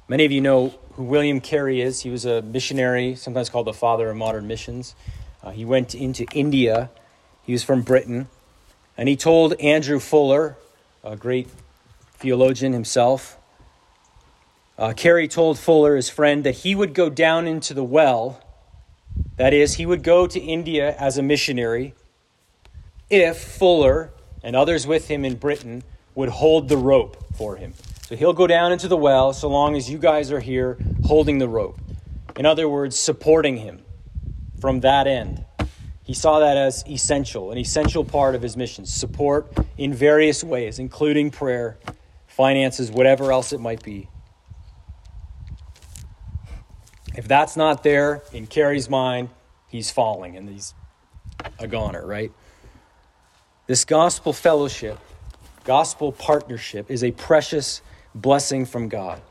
Many 0.08 0.24
of 0.24 0.32
you 0.32 0.40
know 0.40 0.74
who 0.94 1.04
William 1.04 1.38
Carey 1.40 1.82
is. 1.82 2.00
He 2.00 2.08
was 2.08 2.24
a 2.24 2.40
missionary, 2.40 3.14
sometimes 3.14 3.50
called 3.50 3.66
the 3.66 3.74
father 3.74 4.08
of 4.08 4.16
modern 4.16 4.46
missions. 4.46 4.94
Uh, 5.44 5.50
he 5.50 5.66
went 5.66 5.94
into 5.94 6.24
India, 6.32 6.90
he 7.42 7.52
was 7.52 7.62
from 7.62 7.82
Britain. 7.82 8.28
And 8.96 9.08
he 9.08 9.16
told 9.16 9.52
Andrew 9.60 10.00
Fuller, 10.00 10.56
a 11.04 11.14
great 11.14 11.48
theologian 12.14 12.72
himself, 12.72 13.36
uh, 14.78 14.94
Carey 14.96 15.28
told 15.28 15.58
Fuller, 15.58 15.96
his 15.96 16.08
friend, 16.08 16.42
that 16.44 16.56
he 16.56 16.74
would 16.74 16.94
go 16.94 17.10
down 17.10 17.46
into 17.46 17.74
the 17.74 17.84
well. 17.84 18.40
That 19.36 19.52
is, 19.52 19.74
he 19.74 19.84
would 19.84 20.02
go 20.02 20.26
to 20.26 20.40
India 20.40 20.96
as 20.96 21.18
a 21.18 21.22
missionary 21.22 21.94
if 23.10 23.38
Fuller 23.38 24.12
and 24.42 24.54
others 24.54 24.86
with 24.86 25.08
him 25.08 25.24
in 25.24 25.36
Britain 25.36 25.82
would 26.14 26.28
hold 26.28 26.68
the 26.68 26.76
rope 26.76 27.16
for 27.36 27.56
him. 27.56 27.74
So 28.06 28.16
he'll 28.16 28.32
go 28.32 28.46
down 28.46 28.72
into 28.72 28.88
the 28.88 28.96
well 28.96 29.32
so 29.32 29.48
long 29.48 29.76
as 29.76 29.90
you 29.90 29.98
guys 29.98 30.32
are 30.32 30.40
here 30.40 30.78
holding 31.04 31.38
the 31.38 31.48
rope. 31.48 31.78
In 32.36 32.46
other 32.46 32.68
words, 32.68 32.98
supporting 32.98 33.56
him 33.58 33.82
from 34.60 34.80
that 34.80 35.06
end. 35.06 35.44
He 36.02 36.14
saw 36.14 36.38
that 36.38 36.56
as 36.56 36.84
essential, 36.88 37.52
an 37.52 37.58
essential 37.58 38.04
part 38.04 38.34
of 38.34 38.40
his 38.40 38.56
mission 38.56 38.86
support 38.86 39.52
in 39.76 39.92
various 39.92 40.42
ways, 40.42 40.78
including 40.78 41.30
prayer, 41.30 41.78
finances, 42.26 42.90
whatever 42.90 43.30
else 43.30 43.52
it 43.52 43.60
might 43.60 43.82
be. 43.82 44.08
If 47.14 47.28
that's 47.28 47.56
not 47.56 47.82
there 47.82 48.22
in 48.32 48.46
Carey's 48.46 48.88
mind, 48.88 49.28
he's 49.66 49.90
falling 49.90 50.36
and 50.36 50.48
he's 50.48 50.72
a 51.58 51.66
goner, 51.66 52.06
right? 52.06 52.32
This 53.68 53.84
gospel 53.84 54.32
fellowship, 54.32 54.98
gospel 55.62 56.10
partnership 56.10 56.90
is 56.90 57.04
a 57.04 57.12
precious 57.12 57.80
blessing 58.16 58.66
from 58.66 58.88
God. 58.88 59.22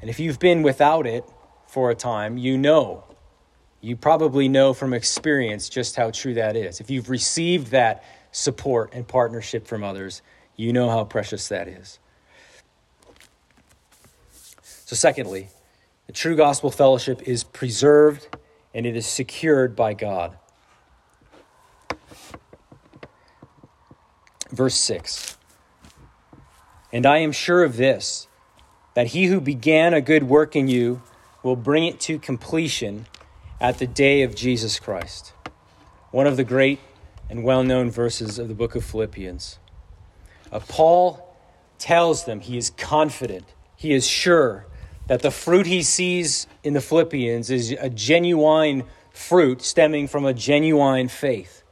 And 0.00 0.08
if 0.08 0.18
you've 0.18 0.38
been 0.38 0.62
without 0.62 1.06
it 1.06 1.24
for 1.66 1.90
a 1.90 1.94
time, 1.94 2.38
you 2.38 2.56
know 2.56 3.04
you 3.82 3.96
probably 3.96 4.48
know 4.48 4.72
from 4.72 4.94
experience 4.94 5.68
just 5.68 5.96
how 5.96 6.12
true 6.12 6.34
that 6.34 6.56
is. 6.56 6.80
If 6.80 6.88
you've 6.88 7.10
received 7.10 7.72
that 7.72 8.04
support 8.30 8.94
and 8.94 9.06
partnership 9.06 9.66
from 9.66 9.82
others, 9.82 10.22
you 10.56 10.72
know 10.72 10.88
how 10.88 11.04
precious 11.04 11.48
that 11.48 11.66
is. 11.66 11.98
So, 14.62 14.94
secondly, 14.94 15.48
the 16.06 16.12
true 16.12 16.36
gospel 16.36 16.70
fellowship 16.70 17.22
is 17.26 17.42
preserved 17.42 18.28
and 18.72 18.86
it 18.86 18.96
is 18.96 19.06
secured 19.06 19.74
by 19.74 19.94
God. 19.94 20.38
Verse 24.62 24.76
6 24.76 25.36
And 26.92 27.04
I 27.04 27.18
am 27.18 27.32
sure 27.32 27.64
of 27.64 27.76
this, 27.76 28.28
that 28.94 29.08
he 29.08 29.24
who 29.24 29.40
began 29.40 29.92
a 29.92 30.00
good 30.00 30.22
work 30.22 30.54
in 30.54 30.68
you 30.68 31.02
will 31.42 31.56
bring 31.56 31.84
it 31.84 31.98
to 32.02 32.16
completion 32.16 33.06
at 33.60 33.80
the 33.80 33.88
day 33.88 34.22
of 34.22 34.36
Jesus 34.36 34.78
Christ. 34.78 35.32
One 36.12 36.28
of 36.28 36.36
the 36.36 36.44
great 36.44 36.78
and 37.28 37.42
well 37.42 37.64
known 37.64 37.90
verses 37.90 38.38
of 38.38 38.46
the 38.46 38.54
book 38.54 38.76
of 38.76 38.84
Philippians. 38.84 39.58
Uh, 40.52 40.60
Paul 40.60 41.36
tells 41.80 42.24
them 42.24 42.38
he 42.38 42.56
is 42.56 42.70
confident, 42.70 43.46
he 43.74 43.92
is 43.92 44.06
sure 44.06 44.66
that 45.08 45.22
the 45.22 45.32
fruit 45.32 45.66
he 45.66 45.82
sees 45.82 46.46
in 46.62 46.72
the 46.72 46.80
Philippians 46.80 47.50
is 47.50 47.72
a 47.72 47.90
genuine 47.90 48.84
fruit 49.10 49.60
stemming 49.60 50.06
from 50.06 50.24
a 50.24 50.32
genuine 50.32 51.08
faith. 51.08 51.62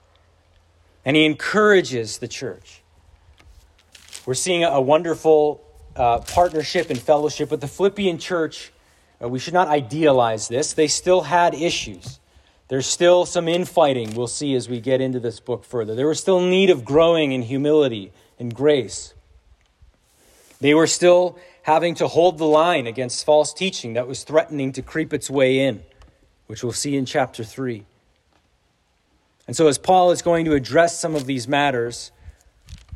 And 1.04 1.16
he 1.16 1.25
encourages 1.25 2.18
the 2.18 2.28
church. 2.28 2.79
We're 4.26 4.34
seeing 4.34 4.64
a 4.64 4.80
wonderful 4.80 5.64
uh, 5.96 6.18
partnership 6.18 6.90
and 6.90 7.00
fellowship 7.00 7.50
with 7.50 7.60
the 7.60 7.68
Philippian 7.68 8.18
church 8.18 8.72
uh, 9.22 9.28
we 9.28 9.38
should 9.38 9.54
not 9.54 9.68
idealize 9.68 10.48
this. 10.48 10.72
They 10.72 10.88
still 10.88 11.22
had 11.22 11.54
issues. 11.54 12.20
There's 12.68 12.86
still 12.86 13.26
some 13.26 13.48
infighting 13.48 14.14
we'll 14.14 14.28
see 14.28 14.54
as 14.54 14.68
we 14.68 14.80
get 14.80 15.00
into 15.00 15.20
this 15.20 15.40
book 15.40 15.64
further. 15.64 15.94
There 15.94 16.06
was 16.06 16.20
still 16.20 16.40
need 16.40 16.70
of 16.70 16.84
growing 16.84 17.32
in 17.32 17.42
humility 17.42 18.12
and 18.38 18.54
grace. 18.54 19.14
They 20.60 20.74
were 20.74 20.86
still 20.86 21.38
having 21.62 21.94
to 21.96 22.08
hold 22.08 22.38
the 22.38 22.46
line 22.46 22.86
against 22.86 23.24
false 23.26 23.52
teaching 23.52 23.94
that 23.94 24.06
was 24.06 24.24
threatening 24.24 24.72
to 24.72 24.82
creep 24.82 25.12
its 25.12 25.28
way 25.28 25.58
in, 25.58 25.82
which 26.46 26.62
we'll 26.62 26.72
see 26.72 26.96
in 26.96 27.04
chapter 27.04 27.44
3. 27.44 27.84
And 29.46 29.56
so, 29.56 29.66
as 29.66 29.78
Paul 29.78 30.12
is 30.12 30.22
going 30.22 30.44
to 30.44 30.54
address 30.54 30.98
some 30.98 31.16
of 31.16 31.26
these 31.26 31.48
matters, 31.48 32.12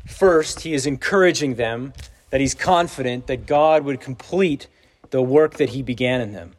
first, 0.05 0.61
he 0.61 0.73
is 0.73 0.85
encouraging 0.85 1.55
them 1.55 1.93
that 2.29 2.41
he's 2.41 2.53
confident 2.53 3.27
that 3.27 3.45
God 3.45 3.83
would 3.83 4.01
complete 4.01 4.67
the 5.11 5.21
work 5.21 5.55
that 5.55 5.69
he 5.69 5.81
began 5.81 6.21
in 6.21 6.33
them. 6.33 6.53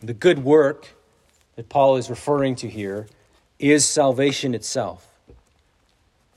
The 0.00 0.14
good 0.14 0.44
work 0.44 0.94
that 1.56 1.68
Paul 1.68 1.96
is 1.96 2.08
referring 2.08 2.54
to 2.56 2.68
here 2.68 3.08
is 3.58 3.84
salvation 3.84 4.54
itself. 4.54 5.06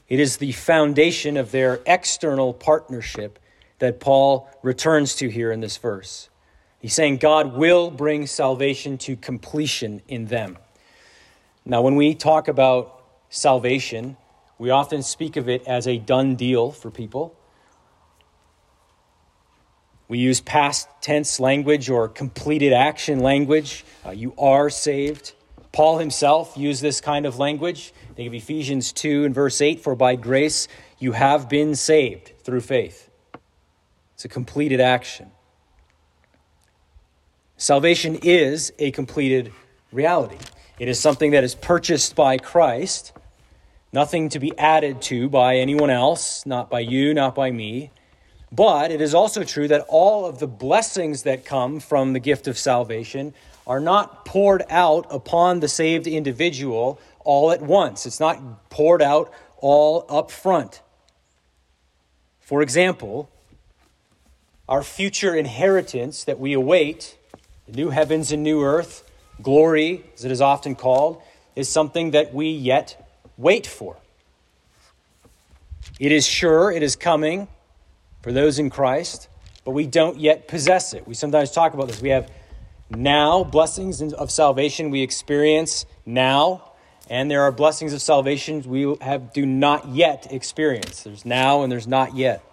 It 0.09 0.19
is 0.19 0.37
the 0.37 0.51
foundation 0.51 1.37
of 1.37 1.51
their 1.51 1.79
external 1.85 2.53
partnership 2.53 3.39
that 3.79 3.99
Paul 3.99 4.49
returns 4.61 5.15
to 5.15 5.29
here 5.29 5.51
in 5.51 5.61
this 5.61 5.77
verse. 5.77 6.29
He's 6.79 6.93
saying 6.93 7.17
God 7.17 7.55
will 7.55 7.91
bring 7.91 8.25
salvation 8.25 8.97
to 8.99 9.15
completion 9.15 10.01
in 10.07 10.25
them. 10.25 10.57
Now, 11.63 11.83
when 11.83 11.95
we 11.95 12.15
talk 12.15 12.47
about 12.47 13.03
salvation, 13.29 14.17
we 14.61 14.69
often 14.69 15.01
speak 15.01 15.37
of 15.37 15.49
it 15.49 15.67
as 15.67 15.87
a 15.87 15.97
done 15.97 16.35
deal 16.35 16.69
for 16.69 16.91
people. 16.91 17.35
We 20.07 20.19
use 20.19 20.39
past 20.39 20.87
tense 21.01 21.39
language 21.39 21.89
or 21.89 22.07
completed 22.07 22.71
action 22.71 23.21
language. 23.21 23.83
Uh, 24.05 24.11
you 24.11 24.35
are 24.37 24.69
saved. 24.69 25.33
Paul 25.71 25.97
himself 25.97 26.55
used 26.55 26.83
this 26.83 27.01
kind 27.01 27.25
of 27.25 27.39
language. 27.39 27.91
Think 28.15 28.27
of 28.27 28.35
Ephesians 28.35 28.93
2 28.93 29.25
and 29.25 29.33
verse 29.33 29.61
8 29.61 29.79
For 29.79 29.95
by 29.95 30.15
grace 30.15 30.67
you 30.99 31.13
have 31.13 31.49
been 31.49 31.73
saved 31.73 32.33
through 32.43 32.61
faith. 32.61 33.09
It's 34.13 34.25
a 34.25 34.29
completed 34.29 34.79
action. 34.79 35.31
Salvation 37.57 38.19
is 38.21 38.71
a 38.77 38.91
completed 38.91 39.53
reality. 39.91 40.37
It 40.77 40.87
is 40.87 40.99
something 40.99 41.31
that 41.31 41.43
is 41.43 41.55
purchased 41.55 42.15
by 42.15 42.37
Christ, 42.37 43.11
nothing 43.93 44.29
to 44.29 44.39
be 44.39 44.57
added 44.57 45.01
to 45.03 45.29
by 45.29 45.57
anyone 45.57 45.89
else, 45.89 46.45
not 46.45 46.69
by 46.69 46.79
you, 46.79 47.13
not 47.13 47.35
by 47.35 47.51
me. 47.51 47.91
But 48.51 48.91
it 48.91 49.01
is 49.01 49.13
also 49.13 49.43
true 49.43 49.67
that 49.69 49.85
all 49.87 50.25
of 50.25 50.39
the 50.39 50.47
blessings 50.47 51.23
that 51.23 51.45
come 51.45 51.79
from 51.79 52.13
the 52.13 52.19
gift 52.19 52.47
of 52.47 52.57
salvation 52.57 53.33
are 53.65 53.79
not 53.79 54.25
poured 54.25 54.63
out 54.69 55.07
upon 55.09 55.59
the 55.59 55.67
saved 55.67 56.07
individual 56.07 56.99
all 57.23 57.51
at 57.51 57.61
once. 57.61 58.05
It's 58.05 58.19
not 58.19 58.69
poured 58.69 59.01
out 59.01 59.31
all 59.57 60.05
up 60.09 60.31
front. 60.31 60.81
For 62.39 62.61
example, 62.61 63.29
our 64.67 64.83
future 64.83 65.35
inheritance 65.35 66.23
that 66.25 66.39
we 66.39 66.53
await, 66.53 67.17
the 67.67 67.73
new 67.73 67.89
heavens 67.89 68.31
and 68.31 68.43
new 68.43 68.63
earth, 68.63 69.09
glory, 69.41 70.03
as 70.15 70.25
it 70.25 70.31
is 70.31 70.41
often 70.41 70.75
called, 70.75 71.21
is 71.55 71.69
something 71.69 72.11
that 72.11 72.33
we 72.33 72.49
yet 72.49 73.10
wait 73.37 73.67
for. 73.67 73.97
It 75.99 76.11
is 76.11 76.25
sure, 76.25 76.71
it 76.71 76.83
is 76.83 76.95
coming, 76.95 77.47
for 78.21 78.31
those 78.31 78.59
in 78.59 78.69
Christ, 78.69 79.27
but 79.65 79.71
we 79.71 79.85
don't 79.85 80.19
yet 80.19 80.47
possess 80.47 80.93
it. 80.93 81.07
We 81.07 81.13
sometimes 81.13 81.51
talk 81.51 81.73
about 81.73 81.87
this. 81.87 82.01
We 82.01 82.09
have 82.09 82.31
now 82.89 83.43
blessings 83.43 84.01
of 84.13 84.31
salvation 84.31 84.89
we 84.89 85.01
experience 85.01 85.85
now, 86.05 86.71
and 87.09 87.29
there 87.29 87.41
are 87.41 87.51
blessings 87.51 87.93
of 87.93 88.01
salvation 88.01 88.63
we 88.67 88.95
have 89.01 89.33
do 89.33 89.45
not 89.45 89.89
yet 89.89 90.27
experience. 90.31 91.03
There's 91.03 91.25
now 91.25 91.63
and 91.63 91.71
there's 91.71 91.87
not 91.87 92.15
yet. 92.15 92.43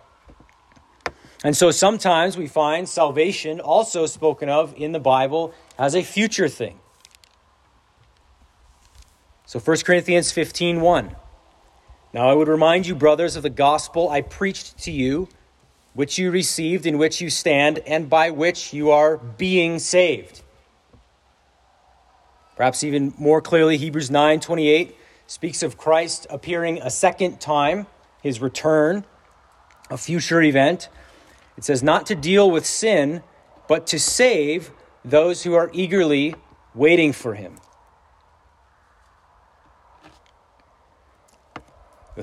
And 1.45 1.57
so 1.57 1.71
sometimes 1.71 2.37
we 2.37 2.49
find 2.49 2.89
salvation 2.89 3.61
also 3.61 4.07
spoken 4.07 4.49
of 4.49 4.75
in 4.77 4.93
the 4.93 5.01
Bible 5.01 5.55
as 5.79 5.95
a 5.95 6.03
future 6.03 6.49
thing. 6.49 6.81
So 9.49 9.59
1 9.59 9.79
Corinthians 9.79 10.31
15 10.31 10.83
1. 10.83 11.17
Now 12.13 12.29
I 12.29 12.35
would 12.35 12.49
remind 12.49 12.87
you, 12.87 12.95
brothers, 12.95 13.35
of 13.35 13.43
the 13.43 13.49
gospel 13.49 14.11
I 14.11 14.21
preached 14.21 14.77
to 14.81 14.91
you 14.91 15.27
which 15.95 16.19
you 16.19 16.31
received, 16.31 16.85
in 16.85 16.99
which 16.99 17.23
you 17.23 17.31
stand, 17.31 17.79
and 17.87 18.11
by 18.11 18.29
which 18.29 18.75
you 18.75 18.91
are 18.91 19.17
being 19.17 19.79
saved. 19.79 20.43
Perhaps 22.57 22.85
even 22.85 23.15
more 23.17 23.41
clearly, 23.41 23.79
Hebrews 23.79 24.11
9 24.11 24.39
28 24.39 24.95
speaks 25.27 25.63
of 25.63 25.79
Christ 25.79 26.27
appearing 26.29 26.83
a 26.83 26.91
second 26.91 27.41
time, 27.41 27.87
his 28.23 28.43
return, 28.43 29.07
a 29.89 29.97
future 29.97 30.43
event. 30.43 30.91
It 31.57 31.65
says, 31.65 31.83
not 31.83 32.05
to 32.05 32.15
deal 32.15 32.51
with 32.51 32.67
sin, 32.67 33.23
but 33.67 33.87
to 33.87 33.99
save 33.99 34.73
those 35.07 35.45
who 35.45 35.55
are 35.55 35.71
eagerly 35.73 36.35
waiting 36.75 37.15
for 37.15 37.33
him. 37.33 37.57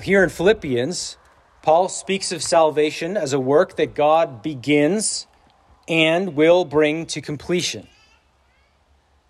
Here 0.02 0.24
in 0.24 0.30
Philippians, 0.30 1.18
Paul 1.62 1.88
speaks 1.90 2.32
of 2.32 2.44
salvation 2.44 3.16
as 3.16 3.34
a 3.34 3.40
work 3.40 3.78
that 3.78 3.96
God 3.96 4.42
begins 4.42 5.26
and 5.88 6.36
will 6.36 6.66
bring 6.66 7.06
to 7.08 7.22
completion. 7.22 7.88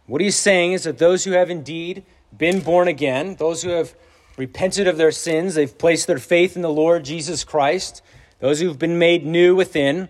What 0.07 0.21
he's 0.21 0.35
saying 0.35 0.73
is 0.73 0.83
that 0.83 0.97
those 0.97 1.23
who 1.23 1.31
have 1.31 1.49
indeed 1.49 2.03
been 2.35 2.61
born 2.61 2.87
again, 2.87 3.35
those 3.35 3.61
who 3.63 3.69
have 3.69 3.95
repented 4.37 4.87
of 4.87 4.97
their 4.97 5.11
sins, 5.11 5.55
they've 5.55 5.77
placed 5.77 6.07
their 6.07 6.17
faith 6.17 6.55
in 6.55 6.61
the 6.61 6.69
Lord 6.69 7.05
Jesus 7.05 7.43
Christ, 7.43 8.01
those 8.39 8.59
who've 8.59 8.77
been 8.77 8.99
made 8.99 9.25
new 9.25 9.55
within, 9.55 10.09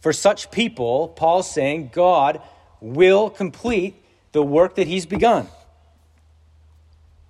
for 0.00 0.12
such 0.12 0.50
people, 0.50 1.08
Paul's 1.08 1.50
saying 1.50 1.90
God 1.92 2.40
will 2.80 3.30
complete 3.30 3.96
the 4.32 4.42
work 4.42 4.74
that 4.74 4.86
he's 4.86 5.06
begun. 5.06 5.48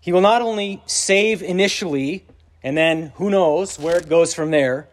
He 0.01 0.13
will 0.13 0.21
not 0.21 0.43
only 0.43 0.83
save 0.87 1.43
initially 1.43 2.27
and 2.65 2.77
then 2.77 3.13
who 3.17 3.29
knows 3.29 3.79
where 3.79 3.99
it 3.99 4.09
goes 4.09 4.35
from 4.35 4.51
there. 4.51 4.89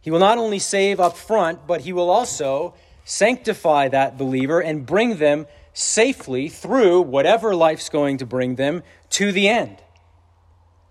He 0.00 0.10
will 0.10 0.18
not 0.18 0.38
only 0.38 0.58
save 0.58 0.98
up 0.98 1.16
front, 1.16 1.66
but 1.66 1.82
he 1.82 1.92
will 1.92 2.10
also 2.10 2.74
sanctify 3.04 3.88
that 3.88 4.16
believer 4.16 4.60
and 4.60 4.86
bring 4.86 5.18
them 5.18 5.46
safely 5.74 6.48
through 6.48 7.02
whatever 7.02 7.54
life's 7.54 7.90
going 7.90 8.16
to 8.18 8.26
bring 8.26 8.54
them 8.54 8.82
to 9.10 9.30
the 9.30 9.46
end. 9.46 9.76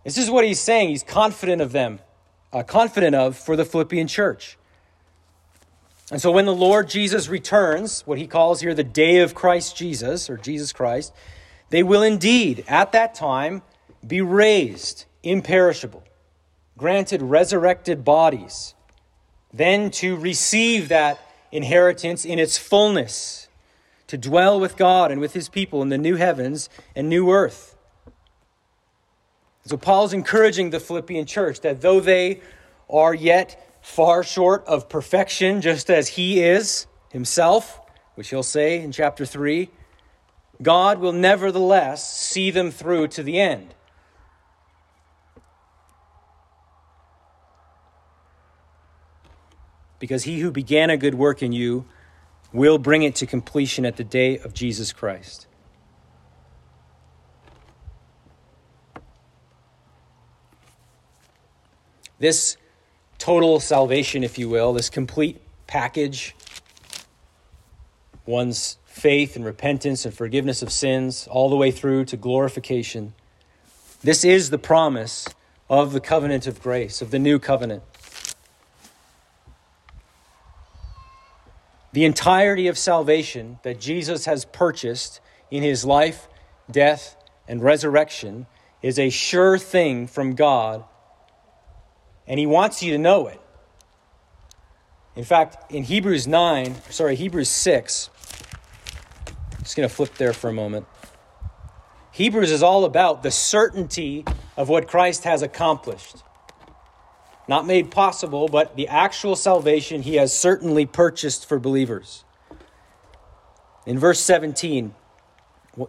This 0.03 0.19
is 0.19 0.29
what 0.29 0.45
he's 0.45 0.59
saying. 0.59 0.89
He's 0.89 1.01
confident 1.01 1.61
of 1.63 1.71
them, 1.71 1.99
uh, 2.53 2.61
confident 2.61 3.15
of 3.15 3.35
for 3.35 3.55
the 3.55 3.65
Philippian 3.65 4.07
church. 4.07 4.57
And 6.11 6.21
so 6.21 6.29
when 6.31 6.45
the 6.45 6.53
Lord 6.53 6.87
Jesus 6.87 7.27
returns, 7.27 8.01
what 8.05 8.19
he 8.19 8.27
calls 8.27 8.61
here 8.61 8.75
the 8.75 8.83
day 8.83 9.21
of 9.21 9.33
Christ 9.33 9.75
Jesus, 9.75 10.29
or 10.29 10.37
Jesus 10.37 10.71
Christ, 10.71 11.11
they 11.71 11.81
will 11.81 12.03
indeed, 12.03 12.63
at 12.67 12.91
that 12.91 13.15
time, 13.15 13.63
be 14.05 14.21
raised 14.21 15.05
imperishable, 15.25 16.03
granted 16.77 17.21
resurrected 17.21 18.05
bodies, 18.05 18.73
then 19.53 19.89
to 19.89 20.15
receive 20.15 20.89
that 20.89 21.19
inheritance 21.51 22.25
in 22.25 22.39
its 22.39 22.57
fullness, 22.57 23.47
to 24.07 24.17
dwell 24.17 24.59
with 24.59 24.77
God 24.77 25.11
and 25.11 25.19
with 25.19 25.33
his 25.33 25.49
people 25.49 25.81
in 25.81 25.89
the 25.89 25.97
new 25.97 26.15
heavens 26.15 26.69
and 26.95 27.09
new 27.09 27.31
earth. 27.31 27.75
So, 29.65 29.77
Paul's 29.77 30.13
encouraging 30.13 30.69
the 30.69 30.79
Philippian 30.79 31.25
church 31.25 31.61
that 31.61 31.81
though 31.81 31.99
they 31.99 32.41
are 32.87 33.15
yet 33.15 33.79
far 33.81 34.23
short 34.23 34.65
of 34.65 34.89
perfection, 34.89 35.61
just 35.61 35.89
as 35.89 36.09
he 36.09 36.43
is 36.43 36.87
himself, 37.11 37.79
which 38.15 38.29
he'll 38.29 38.43
say 38.43 38.81
in 38.81 38.91
chapter 38.91 39.25
3, 39.25 39.69
God 40.61 40.99
will 40.99 41.11
nevertheless 41.13 42.11
see 42.11 42.49
them 42.49 42.71
through 42.71 43.09
to 43.09 43.23
the 43.23 43.39
end. 43.39 43.74
Because 50.05 50.25
he 50.25 50.37
who 50.39 50.51
began 50.51 50.91
a 50.91 50.97
good 50.97 51.15
work 51.15 51.41
in 51.41 51.51
you 51.51 51.83
will 52.53 52.77
bring 52.77 53.01
it 53.01 53.15
to 53.15 53.25
completion 53.25 53.87
at 53.87 53.97
the 53.97 54.03
day 54.03 54.37
of 54.37 54.53
Jesus 54.53 54.93
Christ. 54.93 55.47
This 62.19 62.55
total 63.17 63.59
salvation, 63.59 64.23
if 64.23 64.37
you 64.37 64.47
will, 64.47 64.73
this 64.73 64.91
complete 64.91 65.41
package, 65.65 66.35
one's 68.27 68.77
faith 68.85 69.35
and 69.35 69.43
repentance 69.43 70.05
and 70.05 70.13
forgiveness 70.13 70.61
of 70.61 70.71
sins, 70.71 71.27
all 71.31 71.49
the 71.49 71.55
way 71.55 71.71
through 71.71 72.05
to 72.05 72.15
glorification. 72.15 73.15
This 74.03 74.23
is 74.23 74.51
the 74.51 74.59
promise 74.59 75.27
of 75.67 75.93
the 75.93 75.99
covenant 75.99 76.45
of 76.45 76.61
grace, 76.61 77.01
of 77.01 77.09
the 77.09 77.17
new 77.17 77.39
covenant. 77.39 77.81
The 81.95 82.03
entirety 82.03 82.67
of 82.67 82.77
salvation 82.77 83.57
that 83.63 83.79
Jesus 83.79 84.25
has 84.25 84.43
purchased 84.43 85.21
in 85.49 85.63
his 85.63 85.85
life, 85.85 86.27
death, 86.69 87.15
and 87.47 87.63
resurrection 87.63 88.47
is 88.81 88.99
a 88.99 89.09
sure 89.09 89.57
thing 89.57 90.05
from 90.05 90.35
God, 90.35 90.83
and 92.27 92.37
he 92.37 92.45
wants 92.45 92.83
you 92.83 92.91
to 92.91 92.97
know 92.97 93.27
it. 93.27 93.39
In 95.15 95.23
fact, 95.23 95.71
in 95.71 95.83
Hebrews 95.83 96.27
9, 96.27 96.75
sorry, 96.89 97.15
Hebrews 97.15 97.47
6, 97.47 98.09
I'm 99.27 99.63
just 99.63 99.77
going 99.77 99.87
to 99.87 99.95
flip 99.95 100.15
there 100.15 100.33
for 100.33 100.49
a 100.49 100.53
moment. 100.53 100.87
Hebrews 102.11 102.51
is 102.51 102.61
all 102.61 102.83
about 102.83 103.23
the 103.23 103.31
certainty 103.31 104.25
of 104.57 104.67
what 104.67 104.89
Christ 104.89 105.23
has 105.23 105.41
accomplished. 105.41 106.17
Not 107.47 107.65
made 107.65 107.91
possible, 107.91 108.47
but 108.47 108.75
the 108.75 108.87
actual 108.87 109.35
salvation 109.35 110.01
he 110.01 110.15
has 110.15 110.37
certainly 110.37 110.85
purchased 110.85 111.47
for 111.47 111.59
believers. 111.59 112.23
In 113.85 113.99
verse 113.99 114.19
17, 114.19 114.95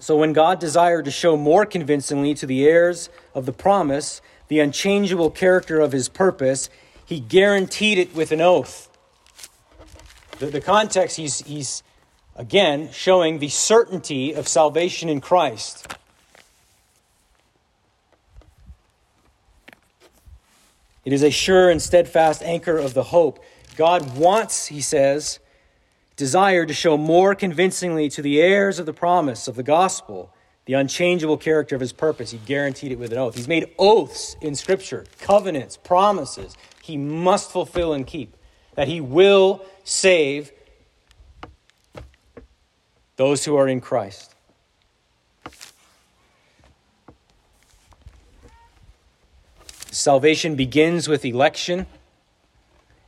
so 0.00 0.16
when 0.16 0.32
God 0.32 0.58
desired 0.58 1.04
to 1.04 1.10
show 1.10 1.36
more 1.36 1.64
convincingly 1.64 2.34
to 2.34 2.46
the 2.46 2.66
heirs 2.66 3.08
of 3.34 3.46
the 3.46 3.52
promise 3.52 4.20
the 4.48 4.60
unchangeable 4.60 5.30
character 5.30 5.80
of 5.80 5.92
his 5.92 6.08
purpose, 6.08 6.68
he 7.04 7.20
guaranteed 7.20 7.98
it 7.98 8.14
with 8.14 8.32
an 8.32 8.40
oath. 8.40 8.88
The, 10.38 10.46
the 10.46 10.60
context, 10.60 11.16
he's, 11.16 11.40
he's 11.40 11.82
again 12.36 12.90
showing 12.92 13.38
the 13.38 13.48
certainty 13.48 14.32
of 14.32 14.46
salvation 14.46 15.08
in 15.08 15.20
Christ. 15.20 15.94
It 21.06 21.14
is 21.14 21.22
a 21.22 21.30
sure 21.30 21.70
and 21.70 21.80
steadfast 21.80 22.42
anchor 22.42 22.76
of 22.76 22.92
the 22.92 23.04
hope. 23.04 23.42
God 23.76 24.18
wants, 24.18 24.66
he 24.66 24.82
says, 24.82 25.38
desire 26.16 26.66
to 26.66 26.74
show 26.74 26.98
more 26.98 27.34
convincingly 27.34 28.10
to 28.10 28.20
the 28.20 28.40
heirs 28.40 28.78
of 28.78 28.84
the 28.84 28.92
promise 28.92 29.48
of 29.48 29.56
the 29.56 29.62
gospel 29.62 30.32
the 30.66 30.74
unchangeable 30.74 31.36
character 31.36 31.76
of 31.76 31.80
his 31.80 31.92
purpose. 31.92 32.32
He 32.32 32.38
guaranteed 32.38 32.92
it 32.92 32.98
with 32.98 33.12
an 33.12 33.18
oath. 33.18 33.36
He's 33.36 33.48
made 33.48 33.70
oaths 33.78 34.36
in 34.40 34.54
Scripture, 34.54 35.06
covenants, 35.20 35.76
promises 35.76 36.56
he 36.82 36.96
must 36.96 37.50
fulfill 37.50 37.92
and 37.92 38.06
keep, 38.06 38.36
that 38.74 38.88
he 38.88 39.00
will 39.00 39.64
save 39.84 40.52
those 43.16 43.44
who 43.44 43.56
are 43.56 43.68
in 43.68 43.80
Christ. 43.80 44.35
Salvation 49.96 50.56
begins 50.56 51.08
with 51.08 51.24
election 51.24 51.86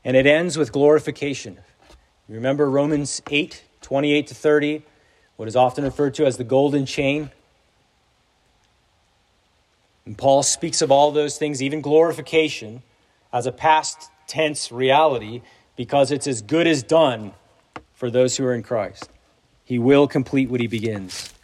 and 0.04 0.16
it 0.16 0.26
ends 0.26 0.56
with 0.56 0.72
glorification. 0.72 1.58
You 2.28 2.34
remember 2.34 2.70
Romans 2.70 3.20
8 3.30 3.62
28 3.82 4.26
to 4.26 4.34
30, 4.34 4.82
what 5.36 5.48
is 5.48 5.54
often 5.54 5.84
referred 5.84 6.14
to 6.14 6.26
as 6.26 6.36
the 6.36 6.44
golden 6.44 6.86
chain? 6.86 7.30
And 10.06 10.16
Paul 10.16 10.42
speaks 10.42 10.80
of 10.80 10.90
all 10.90 11.12
those 11.12 11.38
things, 11.38 11.62
even 11.62 11.80
glorification, 11.82 12.82
as 13.32 13.46
a 13.46 13.52
past 13.52 14.10
tense 14.26 14.72
reality 14.72 15.42
because 15.76 16.10
it's 16.10 16.26
as 16.26 16.40
good 16.40 16.66
as 16.66 16.82
done 16.82 17.32
for 17.92 18.10
those 18.10 18.38
who 18.38 18.44
are 18.46 18.54
in 18.54 18.62
Christ. 18.62 19.10
He 19.62 19.78
will 19.78 20.08
complete 20.08 20.48
what 20.48 20.60
he 20.60 20.66
begins. 20.66 21.34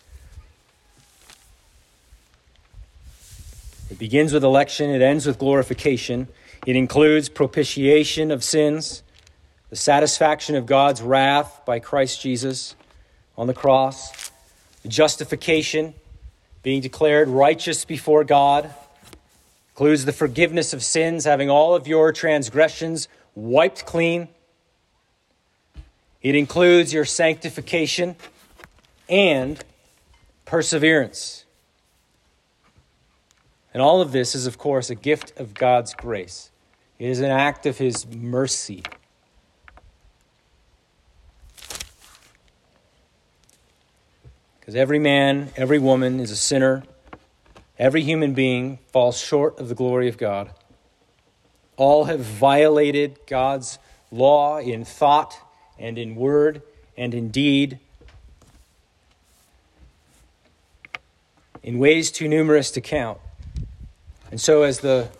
It 3.90 3.99
begins 3.99 4.33
with 4.33 4.44
election, 4.44 4.90
it 4.90 5.03
ends 5.03 5.27
with 5.27 5.38
glorification. 5.38 6.29
It 6.66 6.77
includes 6.77 7.29
propitiation 7.29 8.31
of 8.31 8.42
sins, 8.42 9.03
the 9.68 9.77
satisfaction 9.77 10.57
of 10.57 10.64
God's 10.66 11.03
wrath 11.03 11.61
by 11.66 11.79
Christ 11.79 12.23
Jesus 12.23 12.75
on 13.37 13.47
the 13.47 13.55
cross, 13.55 14.31
justification, 14.87 15.94
being 16.62 16.81
declared 16.81 17.29
righteous 17.29 17.85
before 17.85 18.25
God, 18.25 18.73
includes 19.73 20.05
the 20.05 20.12
forgiveness 20.12 20.73
of 20.73 20.83
sins, 20.83 21.25
having 21.25 21.51
all 21.51 21.75
of 21.75 21.87
your 21.87 22.12
transgressions 22.12 23.09
wiped 23.35 23.85
clean. 23.85 24.29
It 26.23 26.35
includes 26.35 26.94
your 26.94 27.05
sanctification 27.05 28.16
and 29.11 29.62
perseverance. 30.47 31.44
And 33.75 33.83
all 33.83 34.01
of 34.01 34.13
this 34.13 34.35
is, 34.35 34.47
of 34.47 34.57
course, 34.57 34.89
a 34.89 34.95
gift 34.95 35.39
of 35.39 35.53
God's 35.53 35.93
grace. 35.93 36.51
It 36.99 37.11
is 37.11 37.21
an 37.21 37.31
act 37.31 37.67
of 37.67 37.77
His 37.77 38.07
mercy. 38.07 38.85
Because 44.61 44.77
every 44.77 45.01
man, 45.01 45.51
every 45.57 45.79
woman 45.79 46.21
is 46.21 46.31
a 46.31 46.37
sinner. 46.37 46.85
Every 47.79 48.03
human 48.03 48.33
being 48.33 48.79
falls 48.93 49.19
short 49.19 49.59
of 49.59 49.69
the 49.69 49.75
glory 49.75 50.09
of 50.09 50.17
God. 50.17 50.51
All 51.77 52.05
have 52.05 52.21
violated 52.21 53.19
God's 53.27 53.81
law 54.13 54.59
in 54.59 54.85
thought 54.85 55.37
and 55.77 55.99
in 55.99 56.15
word 56.15 56.63
and 56.97 57.13
in 57.13 57.31
deed 57.31 57.81
in 61.65 61.79
ways 61.79 62.13
too 62.13 62.29
numerous 62.29 62.71
to 62.71 62.81
count. 62.81 63.19
And 64.35 64.40
so, 64.40 64.64
as 64.64 64.81
the 64.81 65.11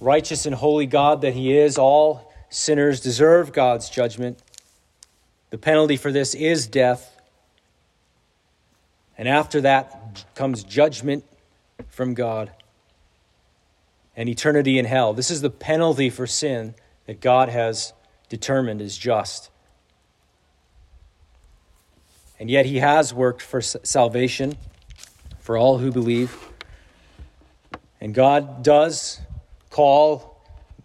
righteous 0.00 0.46
and 0.46 0.54
holy 0.54 0.86
God 0.86 1.20
that 1.20 1.34
He 1.34 1.54
is, 1.54 1.76
all 1.76 2.32
sinners 2.48 3.00
deserve 3.00 3.52
God's 3.52 3.90
judgment. 3.90 4.42
The 5.50 5.58
penalty 5.58 5.98
for 5.98 6.10
this 6.10 6.34
is 6.34 6.68
death. 6.68 7.20
And 9.18 9.28
after 9.28 9.60
that 9.60 10.24
comes 10.34 10.64
judgment 10.64 11.22
from 11.88 12.14
God 12.14 12.50
and 14.16 14.26
eternity 14.26 14.78
in 14.78 14.86
hell. 14.86 15.12
This 15.12 15.30
is 15.30 15.42
the 15.42 15.50
penalty 15.50 16.08
for 16.08 16.26
sin 16.26 16.74
that 17.04 17.20
God 17.20 17.50
has 17.50 17.92
determined 18.30 18.80
is 18.80 18.96
just. 18.96 19.50
And 22.40 22.50
yet, 22.50 22.64
He 22.64 22.78
has 22.78 23.12
worked 23.12 23.42
for 23.42 23.60
salvation 23.60 24.56
for 25.40 25.58
all 25.58 25.76
who 25.76 25.92
believe. 25.92 26.34
And 28.02 28.12
God 28.12 28.64
does 28.64 29.20
call 29.70 30.36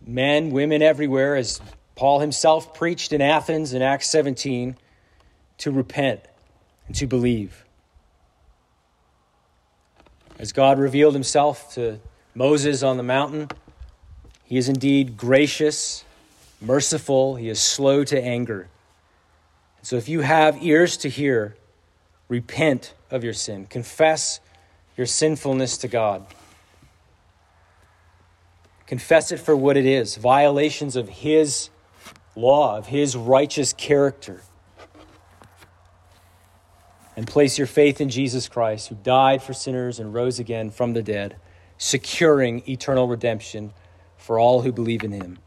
men, 0.06 0.52
women 0.52 0.84
everywhere, 0.84 1.36
as 1.36 1.60
Paul 1.96 2.20
himself 2.20 2.76
preached 2.76 3.12
in 3.12 3.22
Athens 3.22 3.74
in 3.74 3.82
Acts 3.82 4.08
17, 4.10 4.78
to 5.58 5.72
repent 5.72 6.22
and 6.86 6.96
to 6.98 7.08
believe. 7.08 7.66
As 10.38 10.52
God 10.52 10.78
revealed 10.78 11.16
himself 11.16 11.74
to 11.74 12.00
Moses 12.36 12.84
on 12.84 12.98
the 12.98 13.04
mountain, 13.04 13.50
he 14.44 14.58
is 14.58 14.70
indeed 14.70 15.18
gracious, 15.18 16.06
merciful, 16.62 17.36
he 17.36 17.50
is 17.50 17.60
slow 17.60 18.04
to 18.04 18.24
anger. 18.24 18.70
So 19.82 19.96
if 19.96 20.08
you 20.08 20.22
have 20.22 20.64
ears 20.64 20.98
to 20.98 21.10
hear, 21.10 21.58
repent 22.30 22.94
of 23.10 23.24
your 23.24 23.34
sin, 23.34 23.66
confess 23.66 24.40
your 24.96 25.08
sinfulness 25.08 25.80
to 25.80 25.88
God. 25.88 26.24
Confess 28.88 29.32
it 29.32 29.40
for 29.40 29.56
what 29.56 29.78
it 29.78 29.86
is 29.86 30.16
violations 30.16 30.96
of 30.96 31.08
His 31.08 31.70
law, 32.36 32.78
of 32.78 32.88
His 32.88 33.16
righteous 33.16 33.74
character 33.74 34.42
and 37.18 37.26
place 37.26 37.58
your 37.58 37.68
faith 37.68 38.00
in 38.00 38.10
Jesus 38.10 38.48
Christ, 38.48 38.90
who 38.90 38.96
died 38.96 39.42
for 39.42 39.52
sinners 39.52 40.00
and 40.00 40.14
rose 40.14 40.38
again 40.38 40.70
from 40.70 40.94
the 40.94 41.02
dead, 41.02 41.36
securing 41.80 42.62
eternal 42.70 43.08
redemption 43.08 43.74
for 44.18 44.38
all 44.38 44.62
who 44.62 44.72
believe 44.72 45.04
in 45.04 45.12
him. 45.12 45.40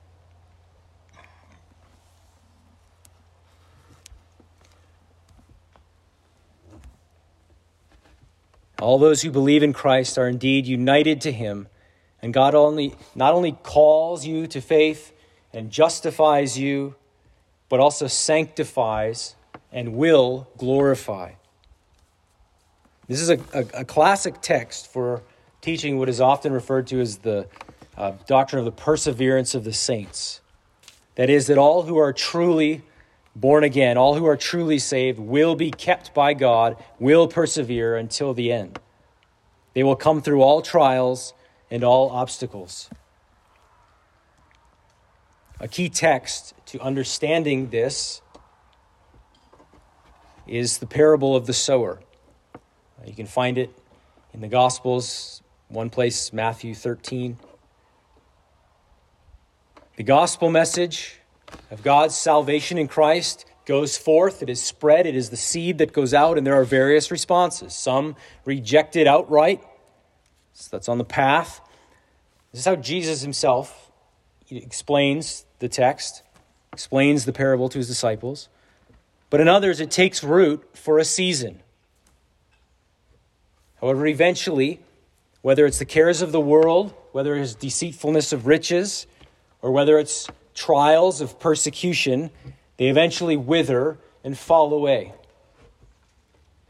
All 8.80 8.98
those 8.98 9.22
who 9.22 9.30
believe 9.30 9.62
in 9.62 9.72
Christ 9.72 10.18
are 10.18 10.26
indeed 10.26 10.66
united 10.66 11.20
to 11.20 11.30
him, 11.30 11.68
and 12.22 12.32
God 12.32 12.54
only 12.54 12.94
not 13.14 13.34
only 13.34 13.52
calls 13.52 14.26
you 14.26 14.46
to 14.48 14.60
faith 14.60 15.12
and 15.52 15.70
justifies 15.70 16.58
you, 16.58 16.94
but 17.68 17.80
also 17.80 18.06
sanctifies 18.06 19.34
and 19.72 19.94
will 19.94 20.48
glorify. 20.58 21.32
This 23.08 23.20
is 23.20 23.30
a, 23.30 23.38
a, 23.52 23.80
a 23.80 23.84
classic 23.84 24.40
text 24.40 24.92
for 24.92 25.22
teaching 25.60 25.98
what 25.98 26.08
is 26.08 26.20
often 26.20 26.52
referred 26.52 26.86
to 26.88 27.00
as 27.00 27.18
the 27.18 27.48
uh, 27.96 28.12
doctrine 28.26 28.60
of 28.60 28.64
the 28.64 28.72
perseverance 28.72 29.54
of 29.54 29.64
the 29.64 29.72
saints. 29.72 30.40
That 31.16 31.28
is, 31.28 31.48
that 31.48 31.58
all 31.58 31.82
who 31.82 31.98
are 31.98 32.12
truly 32.12 32.82
born 33.36 33.64
again, 33.64 33.98
all 33.98 34.14
who 34.14 34.26
are 34.26 34.36
truly 34.36 34.78
saved, 34.78 35.18
will 35.18 35.54
be 35.54 35.70
kept 35.70 36.14
by 36.14 36.34
God, 36.34 36.76
will 36.98 37.28
persevere 37.28 37.96
until 37.96 38.32
the 38.32 38.52
end. 38.52 38.78
They 39.74 39.82
will 39.82 39.96
come 39.96 40.22
through 40.22 40.42
all 40.42 40.62
trials 40.62 41.34
and 41.70 41.84
all 41.84 42.10
obstacles. 42.10 42.90
A 45.60 45.68
key 45.68 45.88
text 45.88 46.54
to 46.66 46.80
understanding 46.80 47.70
this 47.70 48.22
is 50.46 50.78
the 50.78 50.86
parable 50.86 51.36
of 51.36 51.46
the 51.46 51.52
sower. 51.52 52.00
Uh, 52.54 52.58
you 53.06 53.14
can 53.14 53.26
find 53.26 53.58
it 53.58 53.70
in 54.32 54.40
the 54.40 54.48
Gospels, 54.48 55.42
one 55.68 55.90
place, 55.90 56.32
Matthew 56.32 56.74
13. 56.74 57.38
The 59.96 60.02
gospel 60.02 60.50
message 60.50 61.20
of 61.70 61.82
God's 61.82 62.16
salvation 62.16 62.78
in 62.78 62.88
Christ 62.88 63.44
goes 63.66 63.98
forth, 63.98 64.42
it 64.42 64.48
is 64.48 64.62
spread, 64.62 65.06
it 65.06 65.14
is 65.14 65.30
the 65.30 65.36
seed 65.36 65.78
that 65.78 65.92
goes 65.92 66.14
out, 66.14 66.38
and 66.38 66.46
there 66.46 66.54
are 66.54 66.64
various 66.64 67.10
responses. 67.10 67.74
Some 67.74 68.16
reject 68.44 68.96
it 68.96 69.06
outright, 69.06 69.62
so 70.60 70.68
that's 70.70 70.88
on 70.88 70.98
the 70.98 71.04
path. 71.04 71.60
This 72.52 72.60
is 72.60 72.66
how 72.66 72.76
Jesus 72.76 73.22
himself 73.22 73.90
explains 74.50 75.46
the 75.58 75.68
text, 75.68 76.22
explains 76.72 77.24
the 77.24 77.32
parable 77.32 77.68
to 77.70 77.78
his 77.78 77.88
disciples. 77.88 78.48
But 79.30 79.40
in 79.40 79.48
others, 79.48 79.80
it 79.80 79.90
takes 79.90 80.22
root 80.22 80.76
for 80.76 80.98
a 80.98 81.04
season. 81.04 81.62
However, 83.80 84.06
eventually, 84.06 84.80
whether 85.40 85.64
it's 85.64 85.78
the 85.78 85.86
cares 85.86 86.20
of 86.20 86.32
the 86.32 86.40
world, 86.40 86.92
whether 87.12 87.34
it's 87.36 87.54
deceitfulness 87.54 88.32
of 88.32 88.46
riches, 88.46 89.06
or 89.62 89.70
whether 89.70 89.98
it's 89.98 90.28
trials 90.54 91.22
of 91.22 91.38
persecution, 91.38 92.30
they 92.76 92.88
eventually 92.88 93.36
wither 93.36 93.98
and 94.22 94.36
fall 94.36 94.74
away. 94.74 95.14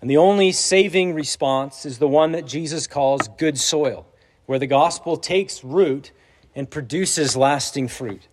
And 0.00 0.08
the 0.08 0.16
only 0.16 0.52
saving 0.52 1.14
response 1.14 1.84
is 1.84 1.98
the 1.98 2.08
one 2.08 2.32
that 2.32 2.46
Jesus 2.46 2.86
calls 2.86 3.28
good 3.36 3.58
soil, 3.58 4.06
where 4.46 4.58
the 4.58 4.66
gospel 4.66 5.16
takes 5.16 5.62
root 5.62 6.12
and 6.54 6.70
produces 6.70 7.36
lasting 7.36 7.88
fruit. 7.88 8.26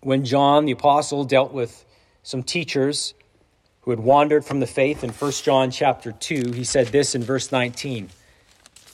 When 0.00 0.24
John 0.24 0.64
the 0.64 0.72
apostle 0.72 1.24
dealt 1.24 1.52
with 1.52 1.84
some 2.22 2.42
teachers 2.42 3.14
who 3.82 3.90
had 3.90 4.00
wandered 4.00 4.44
from 4.44 4.60
the 4.60 4.66
faith 4.66 5.04
in 5.04 5.10
1 5.10 5.32
John 5.32 5.70
chapter 5.70 6.12
2, 6.12 6.52
he 6.52 6.64
said 6.64 6.88
this 6.88 7.14
in 7.14 7.22
verse 7.22 7.52
19. 7.52 8.08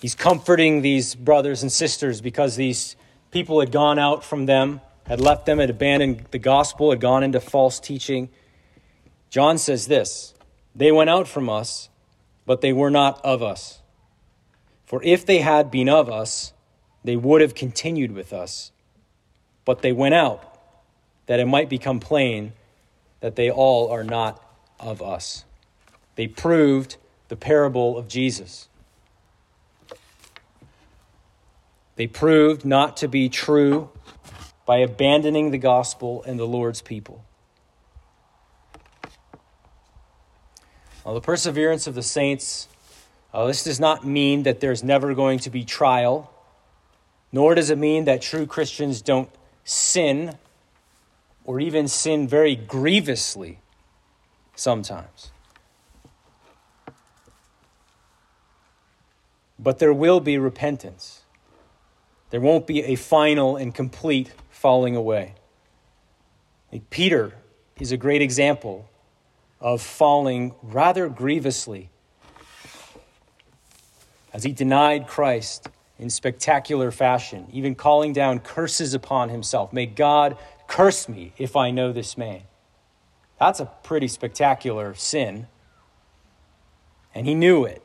He's 0.01 0.15
comforting 0.15 0.83
these 0.83 1.15
brothers 1.15 1.63
and 1.63 1.73
sisters 1.73 2.21
because 2.21 2.57
these 2.57 2.97
people 3.31 3.61
had 3.61 3.73
gone 3.73 3.99
out 3.99 4.25
from 4.25 4.47
them, 4.47 4.81
had 5.07 5.21
left 5.21 5.47
them, 5.47 5.59
had 5.59 5.71
abandoned 5.71 6.27
the 6.31 6.39
gospel, 6.39 6.91
had 6.91 7.01
gone 7.01 7.23
into 7.23 7.41
false 7.41 7.81
teaching. 7.81 8.29
John 9.31 9.59
says 9.59 9.87
this 9.87 10.35
They 10.75 10.93
went 10.93 11.11
out 11.11 11.29
from 11.29 11.49
us, 11.49 11.89
but 12.47 12.61
they 12.61 12.73
were 12.73 12.91
not 12.91 13.25
of 13.25 13.43
us. 13.43 13.81
For 14.87 15.03
if 15.03 15.27
they 15.27 15.41
had 15.41 15.71
been 15.71 15.89
of 15.89 16.09
us, 16.09 16.53
they 17.05 17.17
would 17.17 17.41
have 17.41 17.55
continued 17.55 18.13
with 18.13 18.33
us. 18.33 18.73
But 19.65 19.83
they 19.83 19.93
went 19.93 20.15
out, 20.15 20.59
that 21.27 21.41
it 21.41 21.47
might 21.47 21.69
become 21.69 22.01
plain 22.01 22.55
that 23.21 23.37
they 23.37 23.51
all 23.51 23.91
are 23.91 24.05
not 24.05 24.43
of 24.81 25.03
us. 25.03 25.45
They 26.15 26.27
proved 26.27 26.97
the 27.29 27.37
parable 27.37 27.99
of 27.99 28.09
Jesus. 28.09 28.69
They 31.97 32.07
proved 32.07 32.65
not 32.65 32.97
to 32.99 33.09
be 33.09 33.29
true 33.29 33.91
by 34.65 34.79
abandoning 34.79 35.51
the 35.51 35.59
gospel 35.59 36.23
and 36.25 36.39
the 36.39 36.47
Lord's 36.47 36.81
people. 36.81 37.25
Now, 41.05 41.15
the 41.15 41.21
perseverance 41.21 41.87
of 41.87 41.95
the 41.95 42.03
saints, 42.03 42.69
uh, 43.33 43.47
this 43.47 43.65
does 43.65 43.81
not 43.81 44.07
mean 44.07 44.43
that 44.43 44.61
there's 44.61 44.83
never 44.83 45.15
going 45.15 45.39
to 45.41 45.51
be 45.51 45.65
trial, 45.65 46.31
nor 47.33 47.55
does 47.55 47.71
it 47.71 47.79
mean 47.79 48.05
that 48.05 48.23
true 48.23 48.47
Christians 48.47 49.01
don't 49.03 49.31
sin 49.65 50.37
or 51.45 51.61
even 51.61 51.89
sin 51.89 52.29
very 52.29 52.57
grievously 52.57 53.59
sometimes. 54.55 55.31
But 59.59 59.79
there 59.79 59.93
will 59.93 60.21
be 60.21 60.39
repentance. 60.39 61.23
There 62.31 62.41
won't 62.41 62.67
be 62.67 62.83
a 62.85 62.95
final 62.95 63.57
and 63.57 63.75
complete 63.75 64.31
falling 64.51 64.95
away. 64.95 65.35
Peter 66.91 67.33
is 67.81 67.93
a 67.93 67.97
great 67.97 68.21
example 68.21 68.89
of 69.61 69.83
falling 69.83 70.55
rather 70.63 71.09
grievously 71.09 71.91
as 74.33 74.45
he 74.45 74.53
denied 74.53 75.07
Christ 75.07 75.69
in 75.99 76.11
spectacular 76.11 76.91
fashion, 76.91 77.49
even 77.53 77.75
calling 77.75 78.13
down 78.13 78.39
curses 78.39 78.95
upon 78.95 79.31
himself. 79.31 79.73
May 79.73 79.87
God 79.87 80.37
curse 80.69 81.09
me 81.09 81.33
if 81.39 81.57
I 81.57 81.71
know 81.71 81.93
this 81.93 82.17
man. 82.17 82.43
That's 83.41 83.61
a 83.61 83.67
pretty 83.83 84.09
spectacular 84.09 84.95
sin. 84.95 85.49
And 87.15 87.27
he 87.27 87.35
knew 87.35 87.65
it. 87.65 87.83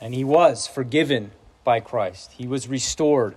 And 0.00 0.14
he 0.14 0.24
was 0.24 0.66
forgiven 0.66 1.32
by 1.64 1.80
Christ, 1.80 2.32
he 2.32 2.46
was 2.46 2.68
restored. 2.68 3.36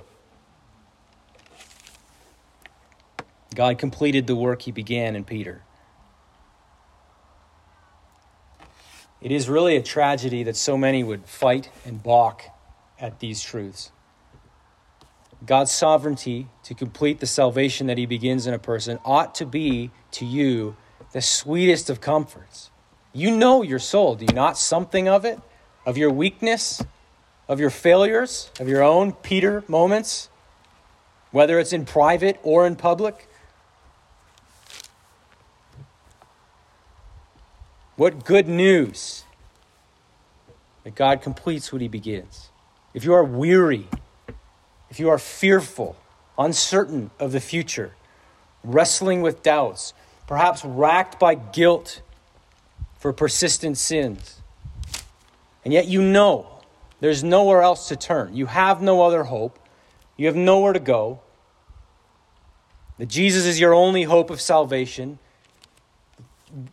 God 3.53 3.77
completed 3.77 4.27
the 4.27 4.35
work 4.35 4.61
he 4.61 4.71
began 4.71 5.15
in 5.15 5.25
Peter. 5.25 5.63
It 9.21 9.31
is 9.31 9.47
really 9.47 9.75
a 9.75 9.81
tragedy 9.81 10.43
that 10.43 10.55
so 10.55 10.77
many 10.77 11.03
would 11.03 11.25
fight 11.25 11.69
and 11.85 12.01
balk 12.01 12.43
at 12.99 13.19
these 13.19 13.41
truths. 13.41 13.91
God's 15.45 15.71
sovereignty 15.71 16.47
to 16.63 16.73
complete 16.73 17.19
the 17.19 17.27
salvation 17.27 17.87
that 17.87 17.97
he 17.97 18.05
begins 18.05 18.45
in 18.45 18.53
a 18.53 18.59
person 18.59 18.99
ought 19.03 19.33
to 19.35 19.45
be 19.45 19.91
to 20.11 20.25
you 20.25 20.75
the 21.13 21.21
sweetest 21.21 21.89
of 21.89 21.99
comforts. 21.99 22.69
You 23.13 23.35
know 23.35 23.61
your 23.61 23.79
soul, 23.79 24.15
do 24.15 24.25
you 24.25 24.33
not? 24.33 24.57
Something 24.57 25.07
of 25.07 25.25
it, 25.25 25.39
of 25.85 25.97
your 25.97 26.11
weakness, 26.11 26.83
of 27.47 27.59
your 27.59 27.69
failures, 27.69 28.51
of 28.59 28.67
your 28.67 28.83
own 28.83 29.11
Peter 29.11 29.63
moments, 29.67 30.29
whether 31.31 31.59
it's 31.59 31.73
in 31.73 31.85
private 31.85 32.39
or 32.43 32.65
in 32.65 32.75
public. 32.75 33.27
What 38.01 38.25
good 38.25 38.47
news 38.47 39.25
that 40.83 40.95
God 40.95 41.21
completes 41.21 41.71
what 41.71 41.83
he 41.83 41.87
begins. 41.87 42.49
If 42.95 43.03
you 43.03 43.13
are 43.13 43.23
weary, 43.23 43.87
if 44.89 44.99
you 44.99 45.07
are 45.09 45.19
fearful, 45.19 45.95
uncertain 46.35 47.11
of 47.19 47.31
the 47.31 47.39
future, 47.39 47.93
wrestling 48.63 49.21
with 49.21 49.43
doubts, 49.43 49.93
perhaps 50.25 50.65
racked 50.65 51.19
by 51.19 51.35
guilt 51.35 52.01
for 52.97 53.13
persistent 53.13 53.77
sins, 53.77 54.41
and 55.63 55.71
yet 55.71 55.85
you 55.85 56.01
know 56.01 56.63
there's 57.01 57.23
nowhere 57.23 57.61
else 57.61 57.87
to 57.89 57.95
turn, 57.95 58.35
you 58.35 58.47
have 58.47 58.81
no 58.81 59.03
other 59.03 59.25
hope, 59.25 59.59
you 60.17 60.25
have 60.25 60.35
nowhere 60.35 60.73
to 60.73 60.79
go, 60.79 61.19
that 62.97 63.09
Jesus 63.09 63.45
is 63.45 63.59
your 63.59 63.75
only 63.75 64.05
hope 64.05 64.31
of 64.31 64.41
salvation 64.41 65.19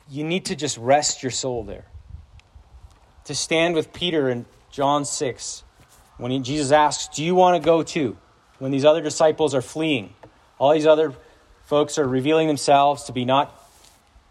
you 0.08 0.24
need 0.24 0.46
to 0.46 0.56
just 0.56 0.78
rest 0.78 1.22
your 1.22 1.30
soul 1.30 1.64
there. 1.64 1.84
To 3.24 3.34
stand 3.34 3.74
with 3.74 3.92
Peter 3.92 4.28
in 4.28 4.46
John 4.70 5.04
6, 5.04 5.62
when 6.16 6.32
he, 6.32 6.40
Jesus 6.40 6.72
asks, 6.72 7.14
Do 7.14 7.24
you 7.24 7.34
want 7.34 7.60
to 7.60 7.64
go 7.64 7.82
too? 7.82 8.16
When 8.58 8.72
these 8.72 8.84
other 8.84 9.00
disciples 9.00 9.54
are 9.54 9.62
fleeing, 9.62 10.12
all 10.58 10.72
these 10.72 10.86
other 10.86 11.14
folks 11.64 11.98
are 11.98 12.06
revealing 12.06 12.48
themselves 12.48 13.04
to 13.04 13.12
be 13.12 13.24
not, 13.24 13.54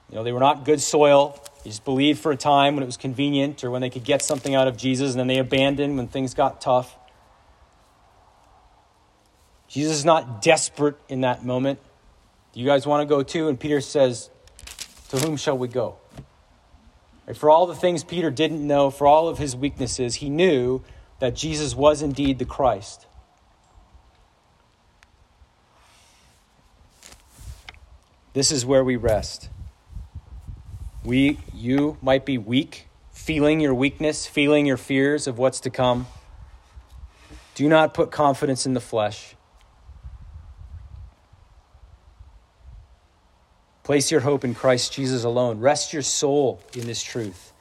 you 0.09 0.15
know, 0.15 0.23
they 0.23 0.31
were 0.31 0.39
not 0.39 0.65
good 0.65 0.81
soil. 0.81 1.39
They 1.63 1.69
just 1.69 1.85
believed 1.85 2.19
for 2.19 2.31
a 2.31 2.37
time 2.37 2.75
when 2.75 2.83
it 2.83 2.87
was 2.87 2.97
convenient 2.97 3.63
or 3.63 3.71
when 3.71 3.81
they 3.81 3.89
could 3.89 4.03
get 4.03 4.21
something 4.21 4.53
out 4.53 4.67
of 4.67 4.75
Jesus, 4.75 5.11
and 5.11 5.19
then 5.19 5.27
they 5.27 5.37
abandoned 5.37 5.97
when 5.97 6.07
things 6.07 6.33
got 6.33 6.59
tough. 6.59 6.95
Jesus 9.67 9.97
is 9.97 10.05
not 10.05 10.41
desperate 10.41 10.95
in 11.09 11.21
that 11.21 11.45
moment. 11.45 11.79
Do 12.53 12.59
you 12.59 12.65
guys 12.65 12.87
want 12.87 13.07
to 13.07 13.15
go 13.15 13.21
too? 13.21 13.47
And 13.49 13.59
Peter 13.59 13.81
says, 13.81 14.29
to 15.09 15.17
whom 15.19 15.37
shall 15.37 15.57
we 15.57 15.67
go? 15.67 15.97
For 17.35 17.49
all 17.49 17.65
the 17.65 17.75
things 17.75 18.03
Peter 18.03 18.31
didn't 18.31 18.65
know, 18.65 18.89
for 18.89 19.05
all 19.05 19.27
of 19.27 19.37
his 19.37 19.55
weaknesses, 19.55 20.15
he 20.15 20.29
knew 20.29 20.81
that 21.19 21.35
Jesus 21.35 21.75
was 21.75 22.01
indeed 22.01 22.39
the 22.39 22.45
Christ. 22.45 23.05
This 28.33 28.51
is 28.51 28.65
where 28.65 28.83
we 28.83 28.95
rest. 28.95 29.49
We, 31.03 31.39
you 31.53 31.97
might 32.01 32.25
be 32.25 32.37
weak, 32.37 32.87
feeling 33.11 33.59
your 33.59 33.73
weakness, 33.73 34.27
feeling 34.27 34.65
your 34.65 34.77
fears 34.77 35.25
of 35.25 35.37
what's 35.37 35.59
to 35.61 35.69
come. 35.69 36.07
Do 37.55 37.67
not 37.67 37.93
put 37.93 38.11
confidence 38.11 38.65
in 38.65 38.73
the 38.73 38.79
flesh. 38.79 39.36
Place 43.87 44.11
your 44.11 44.19
hope 44.19 44.43
in 44.43 44.53
Christ 44.53 44.91
Jesus 44.91 45.23
alone. 45.23 45.61
Rest 45.61 45.93
your 45.93 46.01
soul 46.01 46.61
in 46.75 46.85
this 46.87 47.01
truth. 47.01 47.53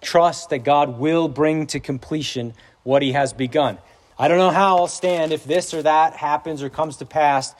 Trust 0.00 0.50
that 0.50 0.64
God 0.64 0.98
will 0.98 1.28
bring 1.28 1.68
to 1.68 1.78
completion 1.78 2.54
what 2.82 3.00
he 3.00 3.12
has 3.12 3.32
begun. 3.32 3.78
I 4.18 4.26
don't 4.26 4.38
know 4.38 4.50
how 4.50 4.78
I'll 4.78 4.88
stand 4.88 5.30
if 5.30 5.44
this 5.44 5.72
or 5.72 5.82
that 5.82 6.14
happens 6.14 6.64
or 6.64 6.68
comes 6.68 6.96
to 6.96 7.06
pass. 7.06 7.54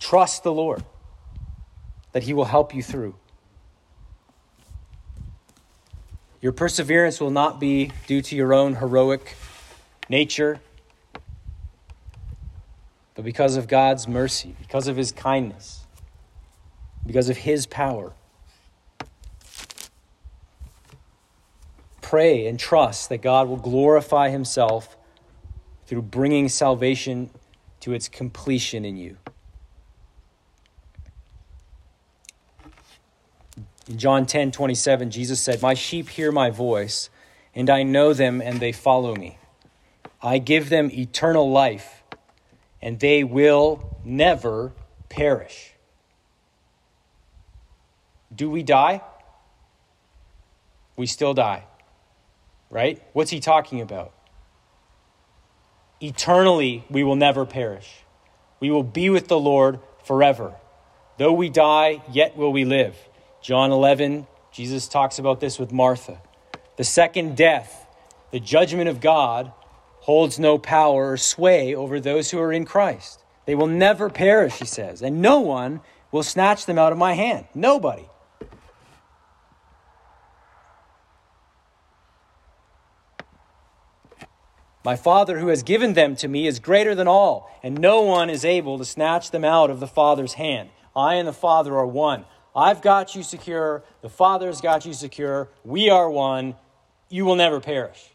Trust 0.00 0.44
the 0.44 0.50
Lord 0.50 0.82
that 2.12 2.22
he 2.22 2.32
will 2.32 2.46
help 2.46 2.74
you 2.74 2.82
through. 2.82 3.14
Your 6.40 6.52
perseverance 6.52 7.20
will 7.20 7.32
not 7.32 7.60
be 7.60 7.92
due 8.06 8.22
to 8.22 8.34
your 8.34 8.54
own 8.54 8.76
heroic 8.76 9.36
nature, 10.08 10.58
but 13.14 13.26
because 13.26 13.56
of 13.56 13.68
God's 13.68 14.08
mercy, 14.08 14.56
because 14.58 14.88
of 14.88 14.96
his 14.96 15.12
kindness 15.12 15.83
because 17.06 17.28
of 17.28 17.38
His 17.38 17.66
power. 17.66 18.12
Pray 22.00 22.46
and 22.46 22.58
trust 22.58 23.08
that 23.08 23.22
God 23.22 23.48
will 23.48 23.56
glorify 23.56 24.30
Himself 24.30 24.96
through 25.86 26.02
bringing 26.02 26.48
salvation 26.48 27.30
to 27.80 27.92
its 27.92 28.08
completion 28.08 28.84
in 28.84 28.96
you. 28.96 29.16
In 33.88 33.98
John 33.98 34.24
10 34.24 34.50
27, 34.50 35.10
Jesus 35.10 35.40
said, 35.40 35.60
My 35.60 35.74
sheep 35.74 36.08
hear 36.08 36.32
my 36.32 36.50
voice, 36.50 37.10
and 37.54 37.68
I 37.68 37.82
know 37.82 38.14
them, 38.14 38.40
and 38.40 38.60
they 38.60 38.72
follow 38.72 39.14
me. 39.14 39.38
I 40.22 40.38
give 40.38 40.70
them 40.70 40.90
eternal 40.90 41.50
life, 41.50 42.02
and 42.80 42.98
they 42.98 43.24
will 43.24 43.98
never 44.04 44.72
perish. 45.10 45.73
Do 48.34 48.50
we 48.50 48.62
die? 48.62 49.00
We 50.96 51.06
still 51.06 51.34
die. 51.34 51.64
Right? 52.70 53.02
What's 53.12 53.30
he 53.30 53.40
talking 53.40 53.80
about? 53.80 54.12
Eternally, 56.00 56.84
we 56.90 57.04
will 57.04 57.16
never 57.16 57.46
perish. 57.46 58.04
We 58.60 58.70
will 58.70 58.82
be 58.82 59.10
with 59.10 59.28
the 59.28 59.38
Lord 59.38 59.80
forever. 60.04 60.54
Though 61.18 61.32
we 61.32 61.48
die, 61.48 62.02
yet 62.10 62.36
will 62.36 62.52
we 62.52 62.64
live. 62.64 62.96
John 63.42 63.70
11, 63.70 64.26
Jesus 64.52 64.88
talks 64.88 65.18
about 65.18 65.40
this 65.40 65.58
with 65.58 65.72
Martha. 65.72 66.20
The 66.76 66.84
second 66.84 67.36
death, 67.36 67.86
the 68.32 68.40
judgment 68.40 68.88
of 68.88 69.00
God, 69.00 69.52
holds 70.00 70.38
no 70.38 70.58
power 70.58 71.12
or 71.12 71.16
sway 71.16 71.74
over 71.74 72.00
those 72.00 72.30
who 72.30 72.38
are 72.40 72.52
in 72.52 72.64
Christ. 72.64 73.22
They 73.46 73.54
will 73.54 73.66
never 73.66 74.10
perish, 74.10 74.58
he 74.58 74.66
says, 74.66 75.02
and 75.02 75.22
no 75.22 75.40
one 75.40 75.80
will 76.10 76.22
snatch 76.22 76.66
them 76.66 76.78
out 76.78 76.92
of 76.92 76.98
my 76.98 77.12
hand. 77.14 77.46
Nobody. 77.54 78.08
My 84.84 84.96
Father 84.96 85.38
who 85.38 85.48
has 85.48 85.62
given 85.62 85.94
them 85.94 86.14
to 86.16 86.28
me 86.28 86.46
is 86.46 86.58
greater 86.60 86.94
than 86.94 87.08
all, 87.08 87.50
and 87.62 87.80
no 87.80 88.02
one 88.02 88.28
is 88.28 88.44
able 88.44 88.76
to 88.76 88.84
snatch 88.84 89.30
them 89.30 89.44
out 89.44 89.70
of 89.70 89.80
the 89.80 89.86
Father's 89.86 90.34
hand. 90.34 90.68
I 90.94 91.14
and 91.14 91.26
the 91.26 91.32
Father 91.32 91.74
are 91.76 91.86
one. 91.86 92.26
I've 92.54 92.82
got 92.82 93.14
you 93.14 93.22
secure. 93.22 93.82
The 94.02 94.10
Father's 94.10 94.60
got 94.60 94.84
you 94.84 94.92
secure. 94.92 95.48
We 95.64 95.88
are 95.88 96.10
one. 96.10 96.54
You 97.08 97.24
will 97.24 97.34
never 97.34 97.60
perish. 97.60 98.10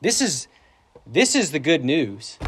This 0.00 0.20
is, 0.20 0.46
this 1.06 1.34
is 1.34 1.50
the 1.50 1.58
good 1.58 1.84
news 1.84 2.38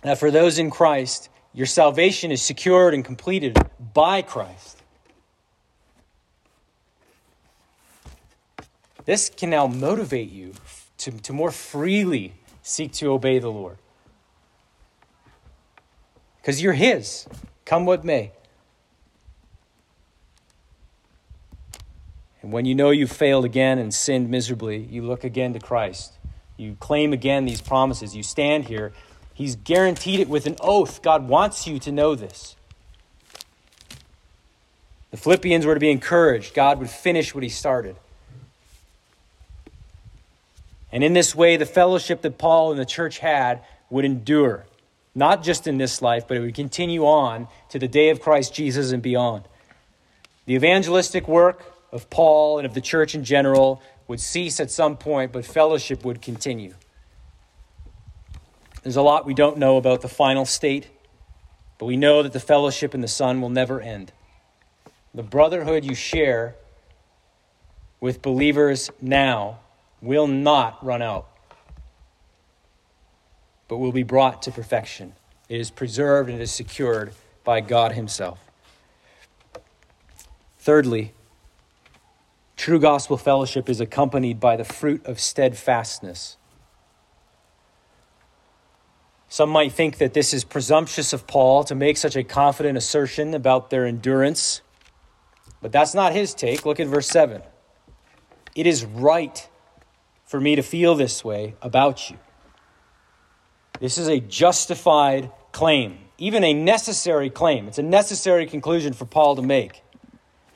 that 0.00 0.18
for 0.18 0.30
those 0.30 0.58
in 0.58 0.70
Christ, 0.70 1.28
your 1.58 1.66
salvation 1.66 2.30
is 2.30 2.40
secured 2.40 2.94
and 2.94 3.04
completed 3.04 3.58
by 3.92 4.22
Christ. 4.22 4.80
This 9.04 9.28
can 9.28 9.50
now 9.50 9.66
motivate 9.66 10.30
you 10.30 10.54
to, 10.98 11.10
to 11.10 11.32
more 11.32 11.50
freely 11.50 12.34
seek 12.62 12.92
to 12.92 13.10
obey 13.10 13.40
the 13.40 13.50
Lord. 13.50 13.76
Because 16.36 16.62
you're 16.62 16.74
His, 16.74 17.26
come 17.64 17.86
what 17.86 18.04
may. 18.04 18.30
And 22.40 22.52
when 22.52 22.66
you 22.66 22.76
know 22.76 22.90
you've 22.90 23.10
failed 23.10 23.44
again 23.44 23.80
and 23.80 23.92
sinned 23.92 24.30
miserably, 24.30 24.86
you 24.88 25.02
look 25.02 25.24
again 25.24 25.54
to 25.54 25.58
Christ. 25.58 26.12
You 26.56 26.76
claim 26.78 27.12
again 27.12 27.46
these 27.46 27.60
promises. 27.60 28.14
You 28.14 28.22
stand 28.22 28.66
here 28.66 28.92
He's 29.38 29.54
guaranteed 29.54 30.18
it 30.18 30.28
with 30.28 30.46
an 30.46 30.56
oath. 30.60 31.00
God 31.00 31.28
wants 31.28 31.64
you 31.64 31.78
to 31.78 31.92
know 31.92 32.16
this. 32.16 32.56
The 35.12 35.16
Philippians 35.16 35.64
were 35.64 35.74
to 35.74 35.80
be 35.80 35.92
encouraged. 35.92 36.54
God 36.54 36.80
would 36.80 36.90
finish 36.90 37.36
what 37.36 37.44
he 37.44 37.48
started. 37.48 37.94
And 40.90 41.04
in 41.04 41.12
this 41.12 41.36
way, 41.36 41.56
the 41.56 41.66
fellowship 41.66 42.20
that 42.22 42.36
Paul 42.36 42.72
and 42.72 42.80
the 42.80 42.84
church 42.84 43.20
had 43.20 43.62
would 43.90 44.04
endure, 44.04 44.66
not 45.14 45.44
just 45.44 45.68
in 45.68 45.78
this 45.78 46.02
life, 46.02 46.26
but 46.26 46.36
it 46.36 46.40
would 46.40 46.56
continue 46.56 47.06
on 47.06 47.46
to 47.68 47.78
the 47.78 47.86
day 47.86 48.10
of 48.10 48.20
Christ 48.20 48.52
Jesus 48.52 48.90
and 48.90 49.00
beyond. 49.00 49.44
The 50.46 50.54
evangelistic 50.54 51.28
work 51.28 51.62
of 51.92 52.10
Paul 52.10 52.58
and 52.58 52.66
of 52.66 52.74
the 52.74 52.80
church 52.80 53.14
in 53.14 53.22
general 53.22 53.80
would 54.08 54.18
cease 54.18 54.58
at 54.58 54.72
some 54.72 54.96
point, 54.96 55.30
but 55.30 55.46
fellowship 55.46 56.04
would 56.04 56.20
continue. 56.20 56.74
There's 58.82 58.96
a 58.96 59.02
lot 59.02 59.26
we 59.26 59.34
don't 59.34 59.58
know 59.58 59.76
about 59.76 60.00
the 60.00 60.08
final 60.08 60.44
state, 60.44 60.86
but 61.78 61.86
we 61.86 61.96
know 61.96 62.22
that 62.22 62.32
the 62.32 62.40
fellowship 62.40 62.94
in 62.94 63.00
the 63.00 63.08
Son 63.08 63.40
will 63.40 63.50
never 63.50 63.80
end. 63.80 64.12
The 65.14 65.22
brotherhood 65.22 65.84
you 65.84 65.94
share 65.94 66.54
with 68.00 68.22
believers 68.22 68.90
now 69.00 69.58
will 70.00 70.26
not 70.26 70.84
run 70.84 71.02
out, 71.02 71.26
but 73.66 73.78
will 73.78 73.92
be 73.92 74.04
brought 74.04 74.42
to 74.42 74.52
perfection. 74.52 75.14
It 75.48 75.60
is 75.60 75.70
preserved 75.70 76.30
and 76.30 76.38
it 76.38 76.42
is 76.42 76.52
secured 76.52 77.12
by 77.44 77.60
God 77.60 77.92
Himself. 77.92 78.38
Thirdly, 80.58 81.14
true 82.56 82.78
gospel 82.78 83.16
fellowship 83.16 83.68
is 83.68 83.80
accompanied 83.80 84.38
by 84.38 84.56
the 84.56 84.64
fruit 84.64 85.04
of 85.06 85.18
steadfastness. 85.18 86.37
Some 89.28 89.50
might 89.50 89.72
think 89.72 89.98
that 89.98 90.14
this 90.14 90.32
is 90.32 90.42
presumptuous 90.42 91.12
of 91.12 91.26
Paul 91.26 91.62
to 91.64 91.74
make 91.74 91.98
such 91.98 92.16
a 92.16 92.24
confident 92.24 92.78
assertion 92.78 93.34
about 93.34 93.68
their 93.68 93.84
endurance, 93.84 94.62
but 95.60 95.70
that's 95.70 95.94
not 95.94 96.12
his 96.12 96.32
take. 96.32 96.64
Look 96.64 96.80
at 96.80 96.86
verse 96.86 97.08
7. 97.08 97.42
It 98.54 98.66
is 98.66 98.84
right 98.84 99.48
for 100.24 100.40
me 100.40 100.56
to 100.56 100.62
feel 100.62 100.94
this 100.94 101.24
way 101.24 101.54
about 101.60 102.10
you. 102.10 102.18
This 103.80 103.98
is 103.98 104.08
a 104.08 104.18
justified 104.18 105.30
claim, 105.52 105.98
even 106.16 106.42
a 106.42 106.54
necessary 106.54 107.30
claim. 107.30 107.68
It's 107.68 107.78
a 107.78 107.82
necessary 107.82 108.46
conclusion 108.46 108.94
for 108.94 109.04
Paul 109.04 109.36
to 109.36 109.42
make. 109.42 109.82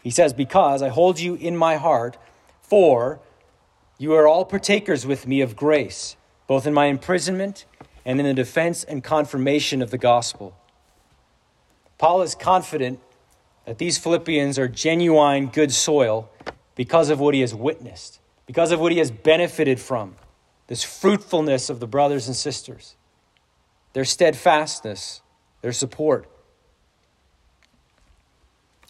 He 0.03 0.11
says, 0.11 0.33
Because 0.33 0.83
I 0.83 0.89
hold 0.89 1.21
you 1.21 1.35
in 1.35 1.57
my 1.57 1.77
heart, 1.77 2.17
for 2.61 3.21
you 3.99 4.15
are 4.15 4.27
all 4.27 4.45
partakers 4.45 5.07
with 5.07 5.27
me 5.27 5.43
of 5.43 5.57
grace, 5.57 6.17
both 6.47 6.67
in 6.67 6.75
my 6.75 6.87
imprisonment 6.87 7.67
and 8.05 8.19
in 8.19 8.27
the 8.27 8.35
defense 8.35 8.85
and 8.85 9.03
confirmation 9.03 9.83
of 9.83 9.91
the 9.91 9.99
gospel. 9.99 10.57
Paul 11.99 12.23
is 12.23 12.35
confident 12.35 13.01
that 13.65 13.79
these 13.79 13.99
Philippians 13.99 14.59
are 14.59 14.69
genuine 14.69 15.47
good 15.47 15.73
soil 15.73 16.29
because 16.75 17.11
of 17.11 17.21
what 17.21 17.35
he 17.35 17.41
has 17.41 17.55
witnessed, 17.55 18.21
because 18.47 18.73
of 18.73 18.81
what 18.81 18.93
he 18.93 18.99
has 18.99 19.11
benefited 19.11 19.79
from, 19.79 20.17
this 20.67 20.83
fruitfulness 20.83 21.71
of 21.71 21.81
the 21.81 21.87
brothers 21.87 22.27
and 22.27 22.37
sisters, 22.37 22.97
their 23.93 24.05
steadfastness, 24.05 25.23
their 25.61 25.73
support. 25.73 26.29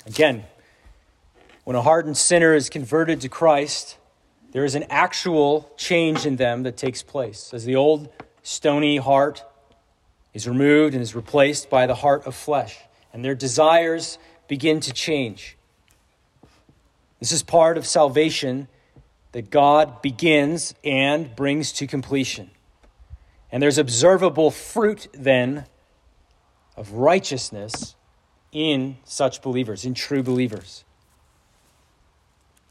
Again, 0.06 0.44
when 1.64 1.76
a 1.76 1.82
hardened 1.82 2.16
sinner 2.16 2.54
is 2.54 2.70
converted 2.70 3.20
to 3.20 3.28
Christ, 3.28 3.98
there 4.52 4.64
is 4.64 4.74
an 4.74 4.84
actual 4.90 5.70
change 5.76 6.26
in 6.26 6.36
them 6.36 6.62
that 6.64 6.76
takes 6.76 7.02
place. 7.02 7.52
As 7.54 7.64
the 7.64 7.76
old 7.76 8.12
stony 8.42 8.96
heart 8.96 9.44
is 10.34 10.48
removed 10.48 10.94
and 10.94 11.02
is 11.02 11.14
replaced 11.14 11.70
by 11.70 11.86
the 11.86 11.94
heart 11.94 12.26
of 12.26 12.34
flesh, 12.34 12.78
and 13.12 13.24
their 13.24 13.34
desires 13.34 14.18
begin 14.48 14.80
to 14.80 14.92
change. 14.92 15.56
This 17.20 17.32
is 17.32 17.42
part 17.42 17.78
of 17.78 17.86
salvation 17.86 18.68
that 19.32 19.50
God 19.50 20.02
begins 20.02 20.74
and 20.84 21.34
brings 21.34 21.72
to 21.72 21.86
completion. 21.86 22.50
And 23.50 23.62
there's 23.62 23.78
observable 23.78 24.50
fruit 24.50 25.08
then 25.12 25.66
of 26.76 26.92
righteousness 26.92 27.94
in 28.50 28.96
such 29.04 29.42
believers, 29.42 29.84
in 29.84 29.94
true 29.94 30.22
believers. 30.22 30.84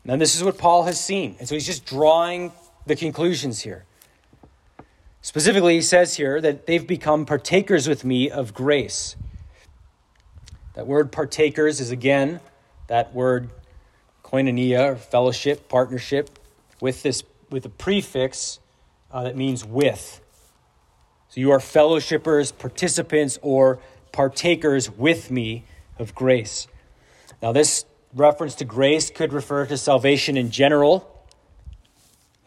And 0.05 0.19
this 0.19 0.35
is 0.35 0.43
what 0.43 0.57
Paul 0.57 0.83
has 0.83 0.99
seen. 0.99 1.35
And 1.39 1.47
so 1.47 1.55
he's 1.55 1.65
just 1.65 1.85
drawing 1.85 2.51
the 2.85 2.95
conclusions 2.95 3.61
here. 3.61 3.85
Specifically, 5.21 5.75
he 5.75 5.81
says 5.81 6.15
here 6.15 6.41
that 6.41 6.65
they've 6.65 6.85
become 6.85 7.25
partakers 7.25 7.87
with 7.87 8.03
me 8.03 8.29
of 8.29 8.53
grace. 8.53 9.15
That 10.73 10.87
word 10.87 11.11
partakers 11.11 11.79
is 11.79 11.91
again 11.91 12.39
that 12.87 13.13
word 13.13 13.49
koinonia, 14.23 14.91
or 14.91 14.95
fellowship, 14.95 15.69
partnership, 15.69 16.39
with 16.79 17.03
this 17.03 17.23
with 17.49 17.65
a 17.65 17.69
prefix 17.69 18.59
uh, 19.11 19.23
that 19.23 19.35
means 19.35 19.65
with. 19.65 20.21
So 21.29 21.39
you 21.39 21.51
are 21.51 21.59
fellowshippers, 21.59 22.57
participants, 22.57 23.37
or 23.41 23.79
partakers 24.11 24.89
with 24.89 25.29
me 25.29 25.65
of 25.99 26.15
grace. 26.15 26.67
Now, 27.41 27.51
this 27.51 27.85
reference 28.13 28.55
to 28.55 28.65
grace 28.65 29.09
could 29.09 29.33
refer 29.33 29.65
to 29.65 29.77
salvation 29.77 30.37
in 30.37 30.51
general, 30.51 31.10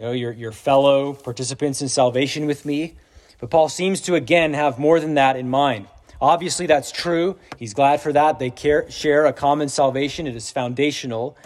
know, 0.04 0.12
your, 0.12 0.32
your 0.32 0.52
fellow 0.52 1.14
participants 1.14 1.82
in 1.82 1.88
salvation 1.88 2.46
with 2.46 2.64
me. 2.64 2.94
But 3.40 3.50
Paul 3.50 3.68
seems 3.68 4.00
to 4.02 4.14
again 4.14 4.54
have 4.54 4.78
more 4.78 5.00
than 5.00 5.14
that 5.14 5.36
in 5.36 5.48
mind. 5.48 5.88
Obviously, 6.20 6.66
that's 6.66 6.92
true. 6.92 7.36
He's 7.58 7.74
glad 7.74 8.00
for 8.00 8.12
that. 8.12 8.38
They 8.38 8.50
care, 8.50 8.90
share 8.90 9.26
a 9.26 9.32
common 9.32 9.68
salvation, 9.68 10.26
it 10.26 10.36
is 10.36 10.50
foundational. 10.50 11.36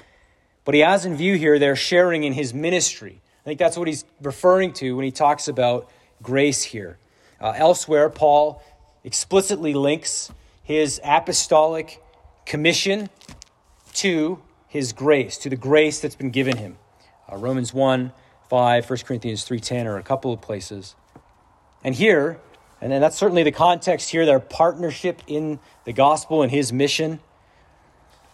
But 0.65 0.75
he 0.75 0.81
has 0.81 1.07
in 1.07 1.17
view 1.17 1.37
here 1.37 1.59
they're 1.59 1.77
sharing 1.77 2.25
in 2.25 2.33
his 2.33 2.53
ministry. 2.53 3.21
I 3.43 3.45
think 3.45 3.59
that's 3.59 3.79
what 3.79 3.89
he's 3.89 4.05
referring 4.21 4.73
to 4.75 4.95
when 4.95 5.05
he 5.05 5.11
talks 5.11 5.49
about 5.49 5.91
grace 6.23 6.63
here. 6.63 6.99
Uh, 7.41 7.55
elsewhere, 7.57 8.11
Paul 8.11 8.63
explicitly 9.05 9.73
links 9.73 10.31
his 10.63 11.01
apostolic 11.03 12.03
commission 12.45 13.09
to 13.95 14.43
his 14.67 14.93
grace, 14.93 15.39
to 15.39 15.49
the 15.49 15.57
grace 15.57 16.01
that's 16.01 16.17
been 16.17 16.31
given 16.31 16.59
him. 16.59 16.77
Uh, 17.33 17.37
Romans 17.37 17.73
1 17.73 18.13
5, 18.49 18.89
1 18.89 18.99
Corinthians 19.01 19.47
3.10 19.47 19.87
are 19.87 19.99
a 19.99 20.03
couple 20.03 20.33
of 20.33 20.41
places. 20.41 20.95
And 21.85 21.95
here, 21.95 22.41
and 22.81 22.91
then 22.91 23.01
that's 23.01 23.17
certainly 23.17 23.43
the 23.43 23.53
context 23.53 24.11
here, 24.11 24.25
their 24.25 24.41
partnership 24.41 25.23
in 25.27 25.59
the 25.85 25.93
gospel 25.93 26.43
and 26.43 26.51
his 26.51 26.73
mission. 26.73 27.21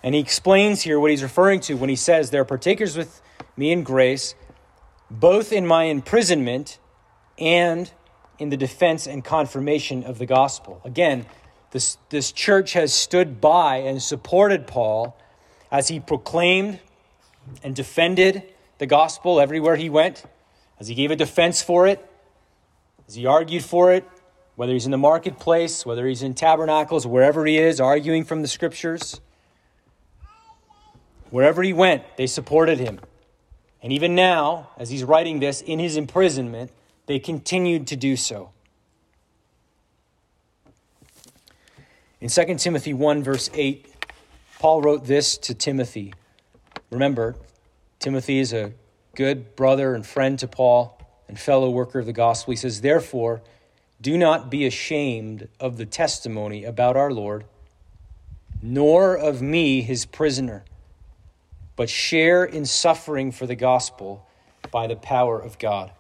And 0.03 0.15
he 0.15 0.21
explains 0.21 0.83
here 0.83 1.01
what 1.01 1.11
he's 1.11 1.23
referring 1.23 1.61
to 1.61 1.75
when 1.75 1.89
he 1.89 1.97
says, 1.97 2.31
They're 2.31 2.45
partakers 2.45 2.97
with 2.97 3.23
me 3.57 3.73
in 3.73 3.83
grace, 3.83 4.35
both 5.11 5.53
in 5.53 5.67
my 5.67 5.85
imprisonment 5.85 6.79
and 7.39 7.91
in 8.39 8.51
the 8.51 8.57
defense 8.57 9.07
and 9.07 9.25
confirmation 9.25 10.05
of 10.05 10.19
the 10.19 10.27
gospel. 10.27 10.81
Again, 10.85 11.27
this, 11.71 11.99
this 12.11 12.31
church 12.33 12.75
has 12.75 12.95
stood 12.95 13.41
by 13.41 13.77
and 13.79 14.01
supported 14.01 14.67
Paul 14.67 15.17
as 15.71 15.89
he 15.89 15.99
proclaimed 15.99 16.81
and 17.63 17.75
defended 17.75 18.54
the 18.79 18.87
gospel 18.87 19.41
everywhere 19.41 19.77
he 19.77 19.89
went, 19.89 20.25
as 20.79 20.89
he 20.89 20.95
gave 20.95 21.11
a 21.11 21.17
defense 21.17 21.63
for 21.63 21.87
it, 21.87 22.05
as 23.07 23.15
he 23.15 23.27
argued 23.27 23.65
for 23.65 23.93
it, 23.93 24.09
whether 24.57 24.73
he's 24.73 24.85
in 24.85 24.91
the 24.91 24.99
marketplace, 24.99 25.85
whether 25.85 26.07
he's 26.07 26.23
in 26.23 26.35
tabernacles, 26.35 27.07
wherever 27.07 27.45
he 27.45 27.59
is, 27.59 27.81
arguing 27.81 28.25
from 28.25 28.43
the 28.43 28.49
scriptures. 28.49 29.21
Wherever 31.31 31.63
he 31.63 31.73
went, 31.73 32.05
they 32.17 32.27
supported 32.27 32.79
him. 32.79 33.01
And 33.83 33.93
even 33.93 34.15
now, 34.15 34.71
as 34.79 34.91
he's 34.91 35.05
writing 35.05 35.41
this 35.41 35.61
in 35.61 35.79
his 35.79 35.97
imprisonment, 35.97 36.71
they 37.07 37.19
continued 37.19 37.87
to 37.89 37.97
do 37.97 38.17
so. 38.17 38.51
In 42.21 42.31
2 42.31 42.55
Timothy 42.55 42.95
1, 42.95 43.23
verse 43.23 43.51
8, 43.53 43.87
Paul 44.59 44.81
wrote 44.81 45.05
this 45.05 45.37
to 45.39 45.55
Timothy. 45.55 46.15
Remember, 46.91 47.35
Timothy 48.05 48.39
is 48.39 48.53
a 48.53 48.75
good 49.17 49.57
brother 49.57 49.95
and 49.95 50.07
friend 50.07 50.39
to 50.41 50.47
Paul 50.47 51.01
and 51.27 51.41
fellow 51.41 51.71
worker 51.71 52.01
of 52.01 52.05
the 52.05 52.13
gospel. 52.13 52.51
He 52.51 52.57
says, 52.57 52.83
Therefore, 52.83 53.41
do 53.99 54.19
not 54.19 54.51
be 54.51 54.67
ashamed 54.67 55.49
of 55.59 55.79
the 55.79 55.87
testimony 55.87 56.65
about 56.65 56.99
our 56.99 57.11
Lord, 57.11 57.47
nor 58.61 59.17
of 59.17 59.41
me, 59.41 59.81
his 59.81 60.05
prisoner, 60.05 60.67
but 61.77 61.89
share 61.89 62.45
in 62.45 62.67
suffering 62.67 63.33
for 63.33 63.47
the 63.47 63.57
gospel 63.57 64.29
by 64.71 64.87
the 64.87 64.97
power 64.97 65.41
of 65.41 65.59
God. 65.59 65.91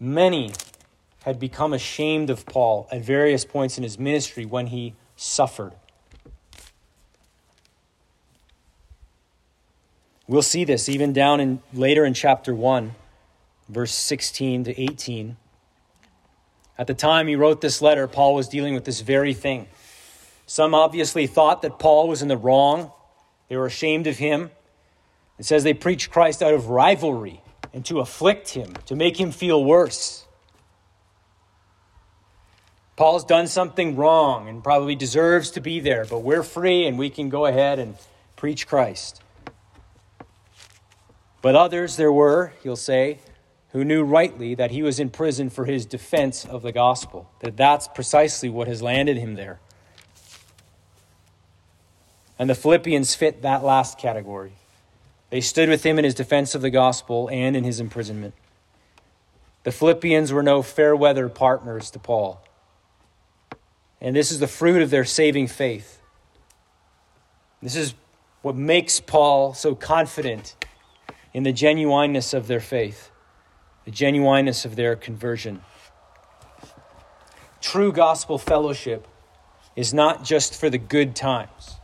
Many 0.00 0.54
had 1.24 1.38
become 1.38 1.74
ashamed 1.74 2.30
of 2.30 2.46
Paul 2.46 2.88
at 2.90 3.02
various 3.02 3.44
points 3.44 3.76
in 3.76 3.82
his 3.82 3.98
ministry 3.98 4.46
when 4.46 4.68
he 4.68 4.94
suffered. 5.16 5.74
We'll 10.26 10.42
see 10.42 10.64
this 10.64 10.88
even 10.88 11.12
down 11.12 11.40
in 11.40 11.60
later 11.72 12.04
in 12.04 12.14
chapter 12.14 12.54
1, 12.54 12.94
verse 13.68 13.92
16 13.92 14.64
to 14.64 14.80
18. 14.80 15.36
At 16.78 16.86
the 16.86 16.94
time 16.94 17.28
he 17.28 17.36
wrote 17.36 17.60
this 17.60 17.82
letter, 17.82 18.08
Paul 18.08 18.34
was 18.34 18.48
dealing 18.48 18.74
with 18.74 18.84
this 18.84 19.00
very 19.00 19.34
thing. 19.34 19.68
Some 20.46 20.74
obviously 20.74 21.26
thought 21.26 21.62
that 21.62 21.78
Paul 21.78 22.08
was 22.08 22.22
in 22.22 22.28
the 22.28 22.36
wrong. 22.36 22.90
They 23.48 23.56
were 23.56 23.66
ashamed 23.66 24.06
of 24.06 24.16
him. 24.16 24.50
It 25.38 25.44
says 25.44 25.62
they 25.62 25.74
preached 25.74 26.10
Christ 26.10 26.42
out 26.42 26.54
of 26.54 26.68
rivalry 26.68 27.42
and 27.72 27.84
to 27.86 28.00
afflict 28.00 28.50
him, 28.50 28.74
to 28.86 28.96
make 28.96 29.18
him 29.18 29.30
feel 29.30 29.62
worse. 29.62 30.26
Paul's 32.96 33.24
done 33.24 33.48
something 33.48 33.96
wrong 33.96 34.48
and 34.48 34.62
probably 34.62 34.94
deserves 34.94 35.50
to 35.52 35.60
be 35.60 35.80
there, 35.80 36.04
but 36.04 36.20
we're 36.20 36.44
free 36.44 36.86
and 36.86 36.96
we 36.96 37.10
can 37.10 37.28
go 37.28 37.46
ahead 37.46 37.78
and 37.78 37.96
preach 38.36 38.68
Christ. 38.68 39.20
But 41.44 41.56
others 41.56 41.96
there 41.96 42.10
were, 42.10 42.54
he'll 42.62 42.74
say, 42.74 43.18
who 43.72 43.84
knew 43.84 44.02
rightly 44.02 44.54
that 44.54 44.70
he 44.70 44.82
was 44.82 44.98
in 44.98 45.10
prison 45.10 45.50
for 45.50 45.66
his 45.66 45.84
defense 45.84 46.46
of 46.46 46.62
the 46.62 46.72
gospel, 46.72 47.30
that 47.40 47.54
that's 47.54 47.86
precisely 47.86 48.48
what 48.48 48.66
has 48.66 48.80
landed 48.80 49.18
him 49.18 49.34
there. 49.34 49.60
And 52.38 52.48
the 52.48 52.54
Philippians 52.54 53.14
fit 53.14 53.42
that 53.42 53.62
last 53.62 53.98
category. 53.98 54.52
They 55.28 55.42
stood 55.42 55.68
with 55.68 55.84
him 55.84 55.98
in 55.98 56.06
his 56.06 56.14
defense 56.14 56.54
of 56.54 56.62
the 56.62 56.70
gospel 56.70 57.28
and 57.30 57.54
in 57.54 57.62
his 57.62 57.78
imprisonment. 57.78 58.32
The 59.64 59.72
Philippians 59.72 60.32
were 60.32 60.42
no 60.42 60.62
fair 60.62 60.96
weather 60.96 61.28
partners 61.28 61.90
to 61.90 61.98
Paul. 61.98 62.42
And 64.00 64.16
this 64.16 64.32
is 64.32 64.38
the 64.38 64.48
fruit 64.48 64.80
of 64.80 64.88
their 64.88 65.04
saving 65.04 65.48
faith. 65.48 66.00
This 67.60 67.76
is 67.76 67.92
what 68.40 68.56
makes 68.56 68.98
Paul 68.98 69.52
so 69.52 69.74
confident 69.74 70.56
in 71.34 71.42
the 71.42 71.52
genuineness 71.52 72.32
of 72.32 72.46
their 72.46 72.60
faith, 72.60 73.10
the 73.84 73.90
genuineness 73.90 74.64
of 74.64 74.76
their 74.76 74.94
conversion. 74.94 75.60
True 77.60 77.92
gospel 77.92 78.38
fellowship 78.38 79.06
is 79.74 79.92
not 79.92 80.24
just 80.24 80.58
for 80.58 80.70
the 80.70 80.78
good 80.78 81.16
times, 81.16 81.74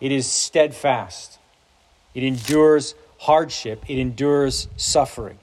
it 0.00 0.12
is 0.12 0.26
steadfast, 0.26 1.38
it 2.14 2.22
endures 2.22 2.94
hardship, 3.18 3.82
it 3.88 3.98
endures 3.98 4.68
suffering. 4.76 5.38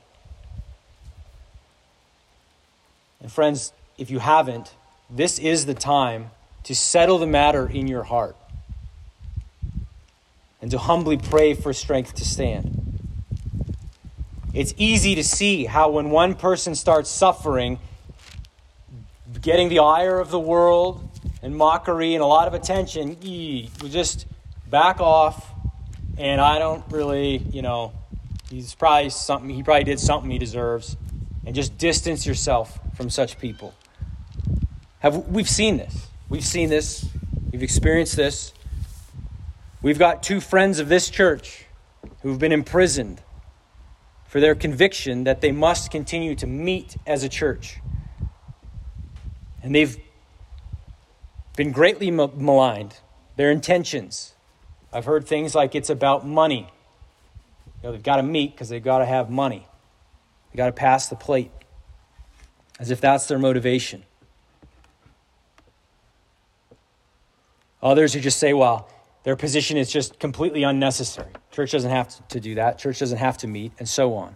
And, 3.20 3.32
friends, 3.32 3.74
if 3.98 4.12
you 4.12 4.20
haven't, 4.20 4.74
this 5.10 5.40
is 5.40 5.66
the 5.66 5.74
time 5.74 6.32
to 6.64 6.76
settle 6.76 7.18
the 7.18 7.28
matter 7.28 7.68
in 7.68 7.88
your 7.88 8.04
heart 8.04 8.36
and 10.62 10.70
to 10.72 10.78
humbly 10.78 11.18
pray 11.18 11.54
for 11.54 11.74
strength 11.74 12.14
to 12.16 12.26
stand. 12.26 12.91
It's 14.54 14.74
easy 14.78 15.16
to 15.16 15.24
see 15.24 15.64
how 15.64 15.92
when 15.92 16.10
one 16.10 16.36
person 16.36 16.76
starts 16.76 17.10
suffering, 17.10 17.80
getting 19.42 19.70
the 19.70 19.80
ire 19.80 20.20
of 20.20 20.30
the 20.30 20.40
world 20.40 21.08
and 21.42 21.56
mockery 21.56 22.16
and 22.16 22.22
a 22.22 22.26
lot 22.26 22.50
of 22.50 22.54
attention, 22.54 23.18
we 23.24 23.70
just 23.88 24.28
back 24.70 25.00
off. 25.00 25.50
And 26.18 26.42
I 26.42 26.60
don't 26.60 26.84
really, 26.92 27.38
you 27.38 27.62
know, 27.62 27.94
he's 28.50 28.76
probably 28.76 29.10
something, 29.10 29.50
he 29.50 29.64
probably 29.64 29.86
did 29.86 30.00
something 30.00 30.30
he 30.30 30.38
deserves. 30.38 30.98
And 31.46 31.56
just 31.56 31.78
distance 31.78 32.26
yourself 32.26 32.78
from 32.96 33.10
such 33.10 33.40
people. 33.40 33.74
Have, 35.00 35.30
we've 35.30 35.50
seen 35.50 35.78
this. 35.78 36.08
We've 36.30 36.46
seen 36.46 36.70
this. 36.70 37.08
We've 37.52 37.64
experienced 37.64 38.16
this. 38.16 38.54
We've 39.82 39.98
got 39.98 40.22
two 40.22 40.40
friends 40.40 40.80
of 40.80 40.90
this 40.90 41.10
church 41.10 41.66
who've 42.22 42.38
been 42.38 42.52
imprisoned 42.52 43.22
for 44.32 44.40
their 44.40 44.56
conviction 44.56 45.26
that 45.26 45.42
they 45.42 45.52
must 45.52 45.92
continue 45.92 46.34
to 46.34 46.48
meet 46.48 46.96
as 47.06 47.22
a 47.22 47.28
church. 47.28 47.82
And 49.62 49.76
they've 49.76 49.98
been 51.58 51.74
greatly 51.74 52.10
maligned. 52.10 52.96
Their 53.36 53.52
intentions. 53.52 54.34
I've 54.94 55.04
heard 55.04 55.28
things 55.28 55.54
like 55.54 55.76
it's 55.76 55.90
about 55.90 56.26
money. 56.26 56.72
You 57.84 57.90
know, 57.90 57.92
they've 57.92 58.02
got 58.02 58.16
to 58.16 58.24
meet 58.24 58.54
because 58.54 58.70
they've 58.70 58.82
got 58.82 59.00
to 59.00 59.06
have 59.06 59.30
money. 59.30 59.68
They've 60.50 60.58
got 60.58 60.68
to 60.68 60.72
pass 60.72 61.10
the 61.10 61.18
plate. 61.18 61.52
As 62.80 62.90
if 62.90 63.02
that's 63.02 63.26
their 63.28 63.38
motivation. 63.38 64.06
Others 67.84 68.14
who 68.14 68.22
just 68.22 68.40
say, 68.40 68.54
well, 68.54 68.88
their 69.24 69.36
position 69.36 69.78
is 69.78 69.92
just 69.92 70.20
completely 70.20 70.64
unnecessary. 70.64 71.32
Church 71.52 71.72
doesn't 71.72 71.92
have 71.92 72.28
to 72.30 72.40
do 72.40 72.56
that. 72.56 72.80
Church 72.80 73.00
doesn't 73.00 73.20
have 73.20 73.38
to 73.40 73.48
meet, 73.48 73.72
and 73.78 73.88
so 73.88 74.16
on. 74.16 74.36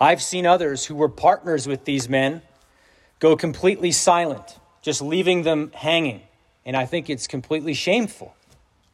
I've 0.00 0.20
seen 0.20 0.44
others 0.44 0.86
who 0.86 0.96
were 0.96 1.08
partners 1.08 1.68
with 1.68 1.84
these 1.84 2.08
men 2.08 2.42
go 3.20 3.36
completely 3.36 3.92
silent, 3.92 4.58
just 4.82 5.00
leaving 5.00 5.42
them 5.42 5.70
hanging. 5.72 6.22
And 6.66 6.76
I 6.76 6.84
think 6.84 7.08
it's 7.08 7.26
completely 7.26 7.74
shameful, 7.74 8.34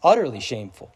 utterly 0.02 0.40
shameful. 0.40 0.92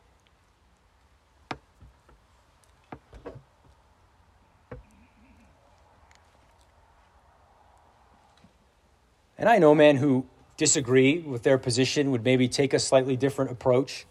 And 9.39 9.49
I 9.49 9.59
know 9.59 9.75
men 9.75 9.97
who 9.97 10.27
disagree 10.57 11.19
with 11.19 11.43
their 11.43 11.59
position, 11.59 12.11
would 12.11 12.25
maybe 12.25 12.49
take 12.49 12.73
a 12.73 12.79
slightly 12.79 13.17
different 13.17 13.51
approach 13.51 14.07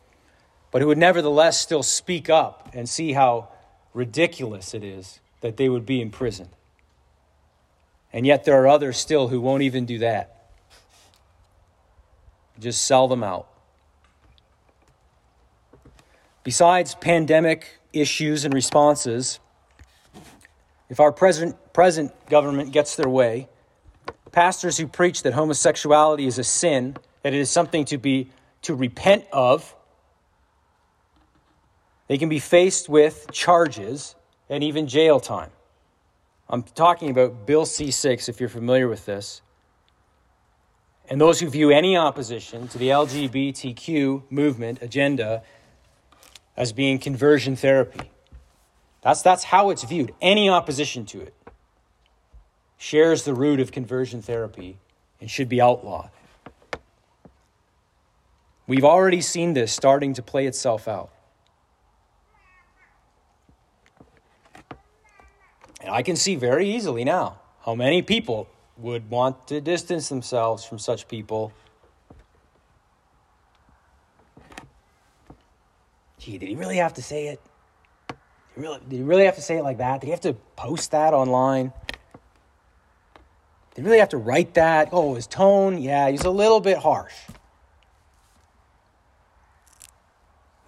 but 0.73 0.81
who 0.81 0.87
would 0.87 0.97
nevertheless 0.97 1.59
still 1.59 1.83
speak 1.83 2.31
up 2.31 2.67
and 2.73 2.89
see 2.89 3.13
how 3.13 3.47
ridiculous 3.93 4.73
it 4.73 4.83
is 4.83 5.19
that 5.41 5.55
they 5.55 5.69
would 5.69 5.85
be 5.85 6.01
imprisoned. 6.01 6.49
And 8.11 8.25
yet 8.25 8.43
there 8.43 8.59
are 8.59 8.67
others 8.67 8.97
still 8.97 9.27
who 9.27 9.39
won't 9.39 9.61
even 9.61 9.85
do 9.85 9.99
that. 9.99 10.49
just 12.59 12.85
sell 12.85 13.07
them 13.07 13.23
out. 13.23 13.47
Besides 16.43 16.95
pandemic 16.95 17.79
issues 17.93 18.43
and 18.43 18.53
responses, 18.53 19.39
if 20.89 20.99
our 20.99 21.11
present, 21.11 21.55
present 21.71 22.11
government 22.29 22.71
gets 22.71 22.95
their 22.95 23.09
way, 23.09 23.47
pastors 24.31 24.77
who 24.79 24.87
preach 24.87 25.21
that 25.21 25.33
homosexuality 25.33 26.25
is 26.25 26.39
a 26.39 26.43
sin, 26.43 26.97
that 27.21 27.31
it 27.31 27.39
is 27.39 27.51
something 27.51 27.85
to 27.85 27.99
be 27.99 28.31
to 28.63 28.73
repent 28.73 29.25
of, 29.31 29.75
they 32.13 32.19
can 32.19 32.29
be 32.29 32.37
faced 32.37 32.89
with 32.89 33.25
charges 33.31 34.13
and 34.47 34.63
even 34.63 34.85
jail 34.85 35.19
time. 35.19 35.49
I'm 36.47 36.61
talking 36.61 37.09
about 37.09 37.47
Bill 37.47 37.65
C 37.65 37.89
6, 37.89 38.29
if 38.29 38.39
you're 38.39 38.49
familiar 38.49 38.87
with 38.87 39.07
this. 39.07 39.41
And 41.09 41.19
those 41.19 41.39
who 41.39 41.49
view 41.49 41.71
any 41.71 41.97
opposition 41.97 42.67
to 42.67 42.77
the 42.77 42.89
LGBTQ 42.89 44.29
movement 44.29 44.83
agenda 44.83 45.41
as 46.55 46.71
being 46.71 46.99
conversion 46.99 47.55
therapy. 47.55 48.11
That's, 49.01 49.23
that's 49.23 49.45
how 49.45 49.71
it's 49.71 49.83
viewed. 49.83 50.13
Any 50.21 50.51
opposition 50.51 51.07
to 51.07 51.19
it 51.19 51.33
shares 52.77 53.23
the 53.23 53.33
root 53.33 53.59
of 53.59 53.71
conversion 53.71 54.21
therapy 54.21 54.77
and 55.19 55.31
should 55.31 55.49
be 55.49 55.59
outlawed. 55.59 56.11
We've 58.67 58.85
already 58.85 59.21
seen 59.21 59.55
this 59.55 59.73
starting 59.73 60.13
to 60.13 60.21
play 60.21 60.45
itself 60.45 60.87
out. 60.87 61.09
And 65.83 65.91
I 65.91 66.01
can 66.01 66.15
see 66.15 66.35
very 66.35 66.67
easily 66.67 67.03
now 67.03 67.39
how 67.65 67.75
many 67.75 68.01
people 68.01 68.47
would 68.77 69.09
want 69.09 69.47
to 69.49 69.59
distance 69.59 70.09
themselves 70.09 70.63
from 70.63 70.79
such 70.79 71.07
people. 71.09 71.51
Gee, 76.19 76.37
did 76.37 76.47
he 76.47 76.55
really 76.55 76.77
have 76.77 76.93
to 76.93 77.03
say 77.03 77.27
it? 77.27 77.41
Did 78.07 78.15
he 78.55 78.61
really, 78.61 78.79
did 78.87 78.95
he 78.95 79.03
really 79.03 79.25
have 79.25 79.35
to 79.35 79.41
say 79.41 79.57
it 79.57 79.63
like 79.63 79.77
that? 79.79 79.99
Did 79.99 80.07
he 80.07 80.11
have 80.11 80.21
to 80.21 80.33
post 80.55 80.91
that 80.91 81.13
online? 81.13 81.73
Did 83.75 83.81
he 83.81 83.85
really 83.85 83.99
have 83.99 84.09
to 84.09 84.17
write 84.17 84.53
that? 84.53 84.89
Oh, 84.93 85.15
his 85.15 85.27
tone, 85.27 85.77
yeah, 85.77 86.09
he's 86.09 86.23
a 86.23 86.31
little 86.31 86.61
bit 86.61 86.77
harsh. 86.77 87.13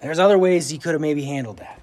There's 0.02 0.20
other 0.20 0.38
ways 0.38 0.70
he 0.70 0.78
could 0.78 0.92
have 0.92 1.02
maybe 1.02 1.24
handled 1.24 1.58
that. 1.58 1.82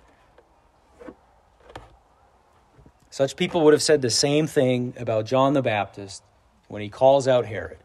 Such 3.13 3.37
people 3.37 3.61
would 3.61 3.75
have 3.75 3.83
said 3.83 4.01
the 4.01 4.09
same 4.09 4.47
thing 4.47 4.95
about 4.97 5.27
John 5.27 5.53
the 5.53 5.61
Baptist 5.61 6.23
when 6.69 6.81
he 6.81 6.89
calls 6.89 7.29
out 7.29 7.45
Herod. 7.45 7.77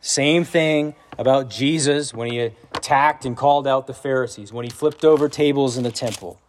Same 0.00 0.44
thing 0.44 0.94
about 1.18 1.50
Jesus 1.50 2.14
when 2.14 2.30
he 2.30 2.38
attacked 2.38 3.24
and 3.24 3.36
called 3.36 3.66
out 3.66 3.88
the 3.88 3.92
Pharisees, 3.92 4.52
when 4.52 4.62
he 4.62 4.70
flipped 4.70 5.04
over 5.04 5.28
tables 5.28 5.76
in 5.76 5.82
the 5.82 5.90
temple. 5.90 6.40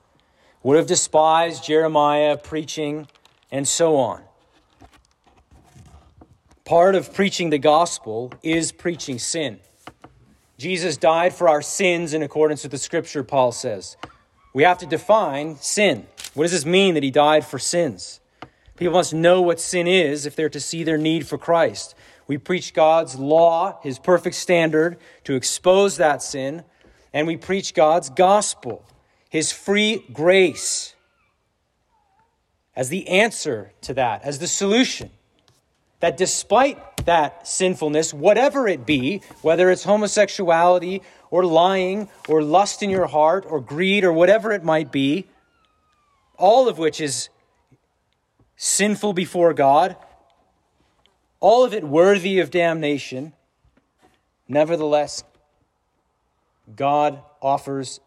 Would 0.61 0.77
have 0.77 0.85
despised 0.85 1.63
Jeremiah 1.63 2.37
preaching 2.37 3.07
and 3.51 3.67
so 3.67 3.95
on. 3.95 4.21
Part 6.63 6.93
of 6.93 7.11
preaching 7.11 7.49
the 7.49 7.57
gospel 7.57 8.31
is 8.43 8.71
preaching 8.71 9.17
sin. 9.17 9.59
Jesus 10.59 10.95
died 10.95 11.33
for 11.33 11.49
our 11.49 11.63
sins 11.63 12.13
in 12.13 12.21
accordance 12.21 12.61
with 12.61 12.71
the 12.71 12.77
scripture, 12.77 13.23
Paul 13.23 13.51
says. 13.51 13.97
We 14.53 14.61
have 14.61 14.77
to 14.77 14.85
define 14.85 15.55
sin. 15.55 16.05
What 16.35 16.43
does 16.43 16.51
this 16.51 16.65
mean 16.65 16.93
that 16.93 17.03
he 17.03 17.11
died 17.11 17.45
for 17.45 17.57
sins? 17.57 18.19
People 18.75 18.93
must 18.93 19.13
know 19.13 19.41
what 19.41 19.59
sin 19.59 19.87
is 19.87 20.25
if 20.25 20.35
they're 20.35 20.49
to 20.49 20.59
see 20.59 20.83
their 20.83 20.97
need 20.97 21.25
for 21.25 21.37
Christ. 21.37 21.95
We 22.27 22.37
preach 22.37 22.73
God's 22.73 23.15
law, 23.15 23.79
his 23.81 23.99
perfect 23.99 24.35
standard, 24.35 24.97
to 25.23 25.35
expose 25.35 25.95
that 25.97 26.21
sin, 26.21 26.65
and 27.13 27.25
we 27.25 27.37
preach 27.37 27.73
God's 27.73 28.09
gospel, 28.09 28.83
his 29.29 29.53
free 29.53 30.03
grace, 30.11 30.93
as 32.75 32.89
the 32.89 33.07
answer 33.07 33.71
to 33.81 33.93
that, 33.93 34.23
as 34.23 34.39
the 34.39 34.47
solution. 34.47 35.11
That 36.01 36.17
despite 36.17 37.05
that 37.05 37.47
sinfulness, 37.47 38.13
whatever 38.13 38.67
it 38.67 38.85
be, 38.85 39.21
whether 39.41 39.71
it's 39.71 39.85
homosexuality 39.85 41.01
or 41.31 41.45
lying 41.45 42.09
or 42.27 42.43
lust 42.43 42.83
in 42.83 42.89
your 42.89 43.07
heart 43.07 43.45
or 43.47 43.61
greed 43.61 44.03
or 44.03 44.11
whatever 44.11 44.51
it 44.51 44.63
might 44.65 44.91
be, 44.91 45.27
all 46.37 46.67
of 46.67 46.77
which 46.77 47.01
is 47.01 47.29
sinful 48.55 49.13
before 49.13 49.53
God, 49.53 49.95
all 51.39 51.63
of 51.63 51.73
it 51.73 51.83
worthy 51.83 52.39
of 52.39 52.49
damnation, 52.49 53.33
nevertheless, 54.47 55.23
God 56.75 57.21
offers 57.41 57.99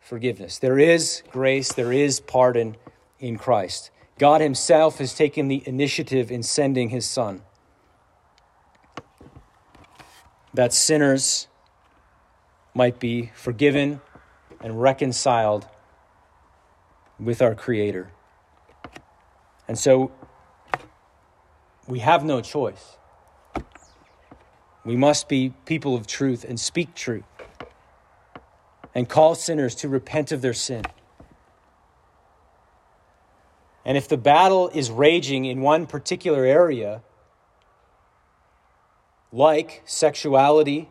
forgiveness. 0.00 0.58
There 0.58 0.78
is 0.78 1.22
grace, 1.30 1.72
there 1.72 1.92
is 1.92 2.20
pardon 2.20 2.76
in 3.18 3.38
Christ. 3.38 3.90
God 4.18 4.40
Himself 4.40 4.98
has 4.98 5.14
taken 5.14 5.48
the 5.48 5.62
initiative 5.66 6.30
in 6.30 6.42
sending 6.42 6.90
His 6.90 7.06
Son. 7.06 7.42
That 10.52 10.72
sinners 10.72 11.46
might 12.74 12.98
be 12.98 13.30
forgiven 13.34 14.00
and 14.60 14.82
reconciled 14.82 15.66
with 17.20 17.42
our 17.42 17.54
Creator. 17.54 18.10
And 19.68 19.78
so 19.78 20.10
we 21.86 22.00
have 22.00 22.24
no 22.24 22.40
choice. 22.40 22.96
We 24.84 24.96
must 24.96 25.28
be 25.28 25.54
people 25.66 25.94
of 25.94 26.06
truth 26.06 26.44
and 26.44 26.58
speak 26.58 26.94
truth 26.94 27.24
and 28.94 29.08
call 29.08 29.34
sinners 29.34 29.74
to 29.76 29.88
repent 29.88 30.32
of 30.32 30.40
their 30.40 30.54
sin. 30.54 30.84
And 33.84 33.96
if 33.96 34.08
the 34.08 34.16
battle 34.16 34.70
is 34.74 34.90
raging 34.90 35.44
in 35.44 35.60
one 35.60 35.86
particular 35.86 36.44
area, 36.44 37.02
like 39.32 39.82
sexuality, 39.84 40.88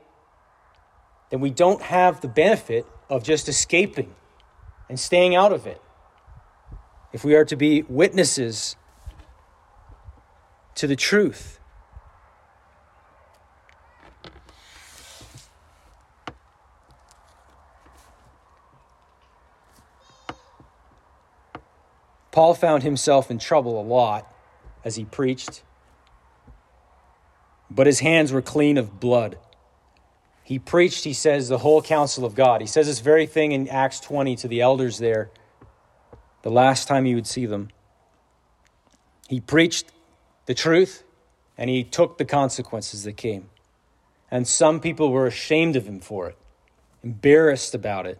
then 1.29 1.39
we 1.39 1.49
don't 1.49 1.81
have 1.81 2.21
the 2.21 2.27
benefit 2.27 2.85
of 3.09 3.23
just 3.23 3.49
escaping 3.49 4.15
and 4.87 4.99
staying 4.99 5.35
out 5.35 5.51
of 5.51 5.67
it 5.67 5.81
if 7.11 7.23
we 7.23 7.35
are 7.35 7.45
to 7.45 7.55
be 7.55 7.83
witnesses 7.83 8.75
to 10.75 10.87
the 10.87 10.95
truth. 10.95 11.59
Paul 22.31 22.53
found 22.53 22.83
himself 22.83 23.29
in 23.31 23.39
trouble 23.39 23.81
a 23.81 23.83
lot 23.83 24.31
as 24.85 24.95
he 24.95 25.03
preached, 25.03 25.63
but 27.69 27.87
his 27.87 27.99
hands 27.99 28.31
were 28.31 28.41
clean 28.41 28.77
of 28.77 28.99
blood. 28.99 29.37
He 30.43 30.57
preached, 30.57 31.03
he 31.03 31.13
says, 31.13 31.49
the 31.49 31.57
whole 31.57 31.81
counsel 31.81 32.23
of 32.23 32.35
God. 32.35 32.61
He 32.61 32.67
says 32.67 32.87
this 32.87 33.01
very 33.01 33.25
thing 33.25 33.51
in 33.51 33.67
Acts 33.67 33.99
20 33.99 34.35
to 34.37 34.47
the 34.47 34.61
elders 34.61 34.99
there 34.99 35.29
the 36.41 36.51
last 36.51 36.87
time 36.87 37.05
he 37.05 37.15
would 37.15 37.27
see 37.27 37.45
them. 37.45 37.69
He 39.27 39.39
preached 39.39 39.91
the 40.45 40.53
truth 40.53 41.03
and 41.57 41.69
he 41.69 41.83
took 41.83 42.17
the 42.17 42.25
consequences 42.25 43.03
that 43.03 43.17
came. 43.17 43.49
And 44.31 44.47
some 44.47 44.79
people 44.79 45.11
were 45.11 45.27
ashamed 45.27 45.75
of 45.75 45.85
him 45.85 45.99
for 45.99 46.29
it, 46.29 46.37
embarrassed 47.03 47.75
about 47.75 48.05
it. 48.05 48.19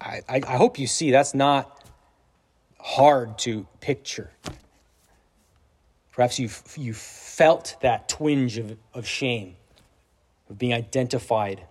I, 0.00 0.20
I, 0.28 0.40
I 0.46 0.56
hope 0.56 0.78
you 0.78 0.86
see 0.86 1.10
that's 1.10 1.34
not 1.34 1.84
hard 2.78 3.38
to 3.38 3.66
picture. 3.80 4.30
Perhaps 6.12 6.38
you 6.38 6.48
you 6.76 6.94
felt 6.94 7.76
that 7.80 8.08
twinge 8.08 8.56
of, 8.58 8.76
of 8.92 9.06
shame, 9.06 9.56
of 10.48 10.58
being 10.58 10.72
identified 10.72 11.66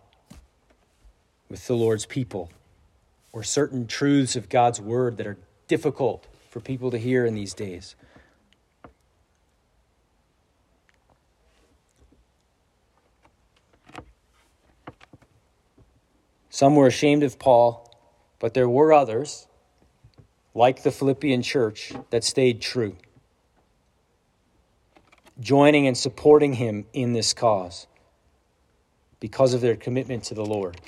with 1.49 1.65
the 1.67 1.75
Lord's 1.75 2.05
people 2.05 2.49
or 3.33 3.43
certain 3.43 3.87
truths 3.87 4.35
of 4.35 4.47
God's 4.47 4.79
word 4.79 5.17
that 5.17 5.27
are 5.27 5.37
difficult 5.67 6.27
for 6.49 6.59
people 6.59 6.91
to 6.91 6.99
hear 6.99 7.25
in 7.25 7.33
these 7.33 7.53
days. 7.53 7.95
Some 16.51 16.75
were 16.75 16.85
ashamed 16.85 17.23
of 17.23 17.39
Paul, 17.39 17.91
but 18.37 18.53
there 18.53 18.69
were 18.69 18.93
others, 18.93 19.47
like 20.53 20.83
the 20.83 20.91
Philippian 20.91 21.41
church, 21.41 21.91
that 22.11 22.23
stayed 22.23 22.61
true, 22.61 22.95
joining 25.39 25.87
and 25.87 25.97
supporting 25.97 26.53
him 26.53 26.85
in 26.93 27.13
this 27.13 27.33
cause 27.33 27.87
because 29.19 29.55
of 29.55 29.61
their 29.61 29.75
commitment 29.75 30.25
to 30.25 30.35
the 30.35 30.45
Lord. 30.45 30.79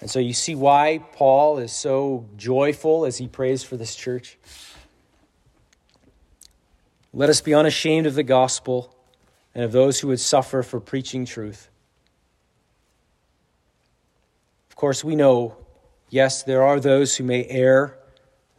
And 0.00 0.10
so 0.10 0.18
you 0.18 0.32
see 0.32 0.54
why 0.54 1.02
Paul 1.12 1.58
is 1.58 1.72
so 1.72 2.26
joyful 2.36 3.04
as 3.04 3.18
he 3.18 3.28
prays 3.28 3.62
for 3.62 3.76
this 3.76 3.94
church. 3.94 4.38
Let 7.12 7.28
us 7.28 7.40
be 7.40 7.54
unashamed 7.54 8.06
of 8.06 8.14
the 8.14 8.22
gospel, 8.22 8.94
and 9.54 9.64
of 9.64 9.72
those 9.72 10.00
who 10.00 10.08
would 10.08 10.20
suffer 10.20 10.62
for 10.62 10.80
preaching 10.80 11.24
truth. 11.24 11.68
Of 14.70 14.76
course, 14.76 15.04
we 15.04 15.16
know, 15.16 15.56
yes, 16.08 16.44
there 16.44 16.62
are 16.62 16.78
those 16.78 17.16
who 17.16 17.24
may 17.24 17.44
err, 17.46 17.98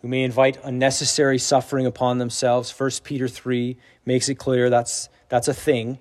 who 0.02 0.08
may 0.08 0.24
invite 0.24 0.60
unnecessary 0.64 1.38
suffering 1.38 1.86
upon 1.86 2.18
themselves. 2.18 2.78
1 2.78 2.90
Peter 3.04 3.28
3 3.28 3.78
makes 4.06 4.28
it 4.30 4.36
clear 4.36 4.70
that's, 4.70 5.10
that's 5.30 5.48
a 5.48 5.54
thing. 5.54 6.00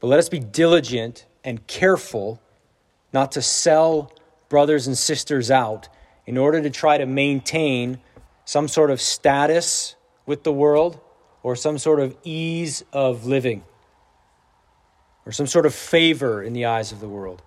But 0.00 0.06
let 0.06 0.18
us 0.18 0.28
be 0.28 0.38
diligent 0.38 1.26
and 1.44 1.66
careful 1.66 2.40
not 3.12 3.32
to 3.32 3.42
sell 3.42 4.12
brothers 4.48 4.86
and 4.86 4.96
sisters 4.96 5.50
out 5.50 5.88
in 6.26 6.36
order 6.36 6.60
to 6.60 6.70
try 6.70 6.98
to 6.98 7.06
maintain 7.06 8.00
some 8.44 8.68
sort 8.68 8.90
of 8.90 9.00
status 9.00 9.96
with 10.24 10.44
the 10.44 10.52
world 10.52 11.00
or 11.42 11.56
some 11.56 11.78
sort 11.78 12.00
of 12.00 12.16
ease 12.24 12.84
of 12.92 13.26
living 13.26 13.64
or 15.24 15.32
some 15.32 15.46
sort 15.46 15.66
of 15.66 15.74
favor 15.74 16.42
in 16.42 16.52
the 16.52 16.64
eyes 16.64 16.92
of 16.92 17.00
the 17.00 17.08
world. 17.08 17.42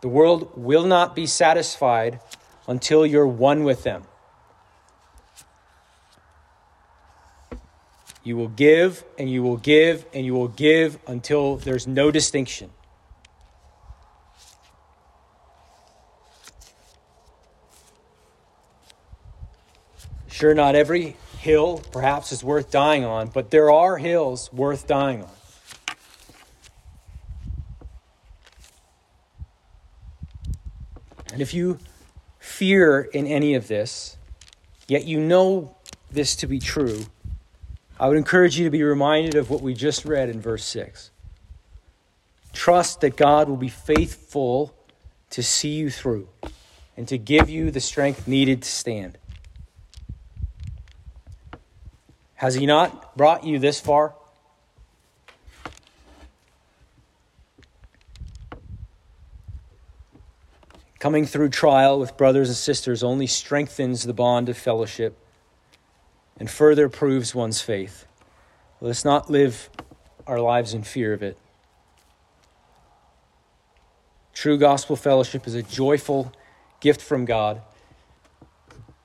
The 0.00 0.08
world 0.08 0.52
will 0.56 0.84
not 0.84 1.14
be 1.14 1.26
satisfied 1.26 2.20
until 2.68 3.06
you're 3.06 3.26
one 3.26 3.64
with 3.64 3.84
them. 3.84 4.04
You 8.22 8.36
will 8.36 8.48
give 8.48 9.04
and 9.18 9.30
you 9.30 9.42
will 9.44 9.56
give 9.56 10.04
and 10.12 10.26
you 10.26 10.34
will 10.34 10.48
give 10.48 10.98
until 11.06 11.56
there's 11.56 11.86
no 11.86 12.10
distinction. 12.10 12.70
Sure, 20.36 20.52
not 20.52 20.74
every 20.74 21.16
hill 21.38 21.82
perhaps 21.92 22.30
is 22.30 22.44
worth 22.44 22.70
dying 22.70 23.06
on, 23.06 23.28
but 23.28 23.50
there 23.50 23.70
are 23.70 23.96
hills 23.96 24.52
worth 24.52 24.86
dying 24.86 25.22
on. 25.22 25.30
And 31.32 31.40
if 31.40 31.54
you 31.54 31.78
fear 32.38 33.00
in 33.00 33.26
any 33.26 33.54
of 33.54 33.66
this, 33.66 34.18
yet 34.86 35.06
you 35.06 35.20
know 35.20 35.74
this 36.10 36.36
to 36.36 36.46
be 36.46 36.58
true, 36.58 37.06
I 37.98 38.06
would 38.06 38.18
encourage 38.18 38.58
you 38.58 38.64
to 38.66 38.70
be 38.70 38.82
reminded 38.82 39.36
of 39.36 39.48
what 39.48 39.62
we 39.62 39.72
just 39.72 40.04
read 40.04 40.28
in 40.28 40.42
verse 40.42 40.66
6. 40.66 41.12
Trust 42.52 43.00
that 43.00 43.16
God 43.16 43.48
will 43.48 43.56
be 43.56 43.70
faithful 43.70 44.74
to 45.30 45.42
see 45.42 45.76
you 45.76 45.88
through 45.88 46.28
and 46.94 47.08
to 47.08 47.16
give 47.16 47.48
you 47.48 47.70
the 47.70 47.80
strength 47.80 48.28
needed 48.28 48.60
to 48.60 48.68
stand. 48.68 49.16
Has 52.36 52.54
He 52.54 52.66
not 52.66 53.16
brought 53.16 53.44
you 53.44 53.58
this 53.58 53.80
far? 53.80 54.14
Coming 60.98 61.26
through 61.26 61.50
trial 61.50 62.00
with 62.00 62.16
brothers 62.16 62.48
and 62.48 62.56
sisters 62.56 63.02
only 63.02 63.26
strengthens 63.26 64.04
the 64.04 64.14
bond 64.14 64.48
of 64.48 64.56
fellowship 64.56 65.16
and 66.38 66.50
further 66.50 66.88
proves 66.88 67.34
one's 67.34 67.60
faith. 67.60 68.06
Let 68.80 68.90
us 68.90 69.04
not 69.04 69.30
live 69.30 69.70
our 70.26 70.40
lives 70.40 70.74
in 70.74 70.82
fear 70.82 71.12
of 71.12 71.22
it. 71.22 71.38
True 74.34 74.58
gospel 74.58 74.96
fellowship 74.96 75.46
is 75.46 75.54
a 75.54 75.62
joyful 75.62 76.32
gift 76.80 77.00
from 77.00 77.24
God. 77.24 77.62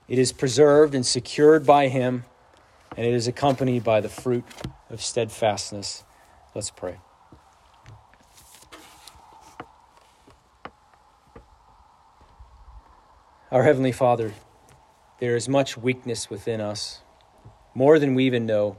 It 0.07 0.19
is 0.19 0.33
preserved 0.33 0.93
and 0.93 1.05
secured 1.05 1.65
by 1.65 1.87
Him, 1.87 2.25
and 2.97 3.05
it 3.05 3.13
is 3.13 3.27
accompanied 3.27 3.83
by 3.83 4.01
the 4.01 4.09
fruit 4.09 4.43
of 4.89 5.01
steadfastness. 5.01 6.03
Let's 6.53 6.71
pray. 6.71 6.97
Our 13.51 13.63
Heavenly 13.63 13.91
Father, 13.91 14.33
there 15.19 15.35
is 15.35 15.49
much 15.49 15.77
weakness 15.77 16.29
within 16.29 16.61
us, 16.61 17.01
more 17.75 17.99
than 17.99 18.15
we 18.15 18.25
even 18.25 18.45
know. 18.45 18.77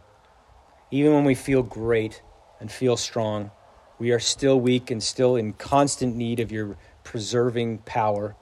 Even 0.91 1.13
when 1.13 1.25
we 1.25 1.35
feel 1.35 1.63
great 1.63 2.23
and 2.59 2.73
feel 2.73 2.97
strong, 2.97 3.51
we 3.99 4.13
are 4.13 4.19
still 4.19 4.59
weak 4.59 4.91
and 4.91 5.03
still 5.03 5.37
in 5.37 5.53
constant 5.53 6.17
need 6.17 6.41
of 6.41 6.51
your 6.51 6.77
preserving 7.05 7.79
power, 7.79 8.35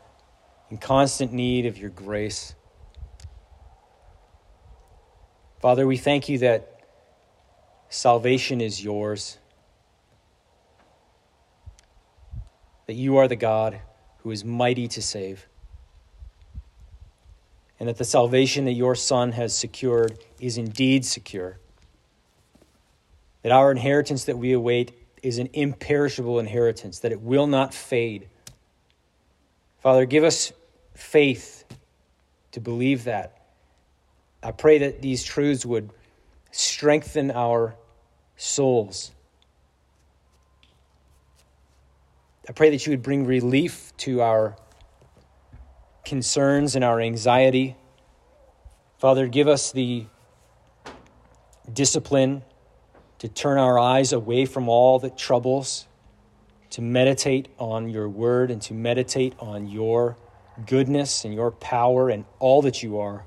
in 0.71 0.79
constant 0.79 1.33
need 1.33 1.67
of 1.67 1.77
your 1.79 1.91
grace. 1.91 2.55
Father, 5.61 5.87
we 5.87 5.97
thank 5.97 6.29
you 6.29 6.39
that 6.39 6.81
salvation 7.89 8.61
is 8.61 8.83
yours, 8.83 9.39
that 12.87 12.95
you 12.95 13.19
are 13.19 13.29
the 13.29 13.37
God 13.37 13.81
who 14.19 14.31
is 14.31 14.45
mighty 14.45 14.89
to 14.89 15.03
save 15.03 15.47
and 17.81 17.89
that 17.89 17.97
the 17.97 18.05
salvation 18.05 18.67
that 18.67 18.75
your 18.75 18.95
Son 18.95 19.33
has 19.33 19.57
secured 19.57 20.19
is 20.39 20.59
indeed 20.59 21.05
secure. 21.07 21.59
That 23.43 23.53
our 23.53 23.71
inheritance 23.71 24.25
that 24.27 24.37
we 24.37 24.53
await 24.53 24.93
is 25.23 25.39
an 25.39 25.49
imperishable 25.55 26.39
inheritance, 26.39 26.99
that 26.99 27.11
it 27.11 27.23
will 27.23 27.47
not 27.47 27.73
fade. 27.73 28.29
Father, 29.79 30.05
give 30.05 30.25
us 30.25 30.53
faith 30.95 31.65
to 32.53 32.61
believe 32.61 33.05
that. 33.05 33.40
I 34.43 34.53
pray 34.53 34.79
that 34.79 35.03
these 35.03 35.23
truths 35.23 35.67
would 35.67 35.91
strengthen 36.51 37.31
our 37.31 37.77
souls. 38.37 39.13
I 42.49 42.53
pray 42.53 42.71
that 42.71 42.87
you 42.87 42.93
would 42.93 43.03
bring 43.03 43.27
relief 43.27 43.93
to 43.99 44.23
our 44.23 44.57
concerns 46.05 46.75
and 46.75 46.85
our 46.85 47.01
anxiety. 47.01 47.77
Father, 48.99 49.29
give 49.29 49.47
us 49.47 49.73
the 49.73 50.07
discipline 51.73 52.43
to 53.19 53.29
turn 53.29 53.59
our 53.59 53.79
eyes 53.79 54.13
away 54.13 54.47
from 54.47 54.69
all 54.69 54.99
that 55.01 55.17
troubles, 55.17 55.87
to 56.71 56.81
meditate 56.81 57.49
on 57.59 57.91
your 57.91 58.09
word 58.09 58.51
and 58.51 58.63
to 58.63 58.75
meditate 58.75 59.35
on 59.39 59.69
your 59.69 60.17
goodness 60.67 61.25
and 61.25 61.35
your 61.35 61.51
power 61.51 62.09
and 62.09 62.25
all 62.39 62.63
that 62.63 62.83
you 62.83 62.99
are. 62.99 63.25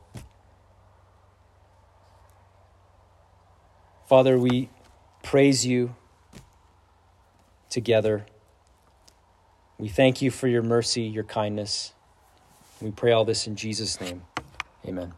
Father, 4.07 4.37
we 4.37 4.69
praise 5.23 5.65
you 5.65 5.95
together. 7.69 8.25
We 9.77 9.87
thank 9.87 10.21
you 10.21 10.29
for 10.29 10.47
your 10.47 10.61
mercy, 10.61 11.01
your 11.01 11.23
kindness. 11.23 11.93
We 12.81 12.91
pray 12.91 13.11
all 13.11 13.25
this 13.25 13.47
in 13.47 13.55
Jesus' 13.55 13.99
name. 13.99 14.23
Amen. 14.85 15.13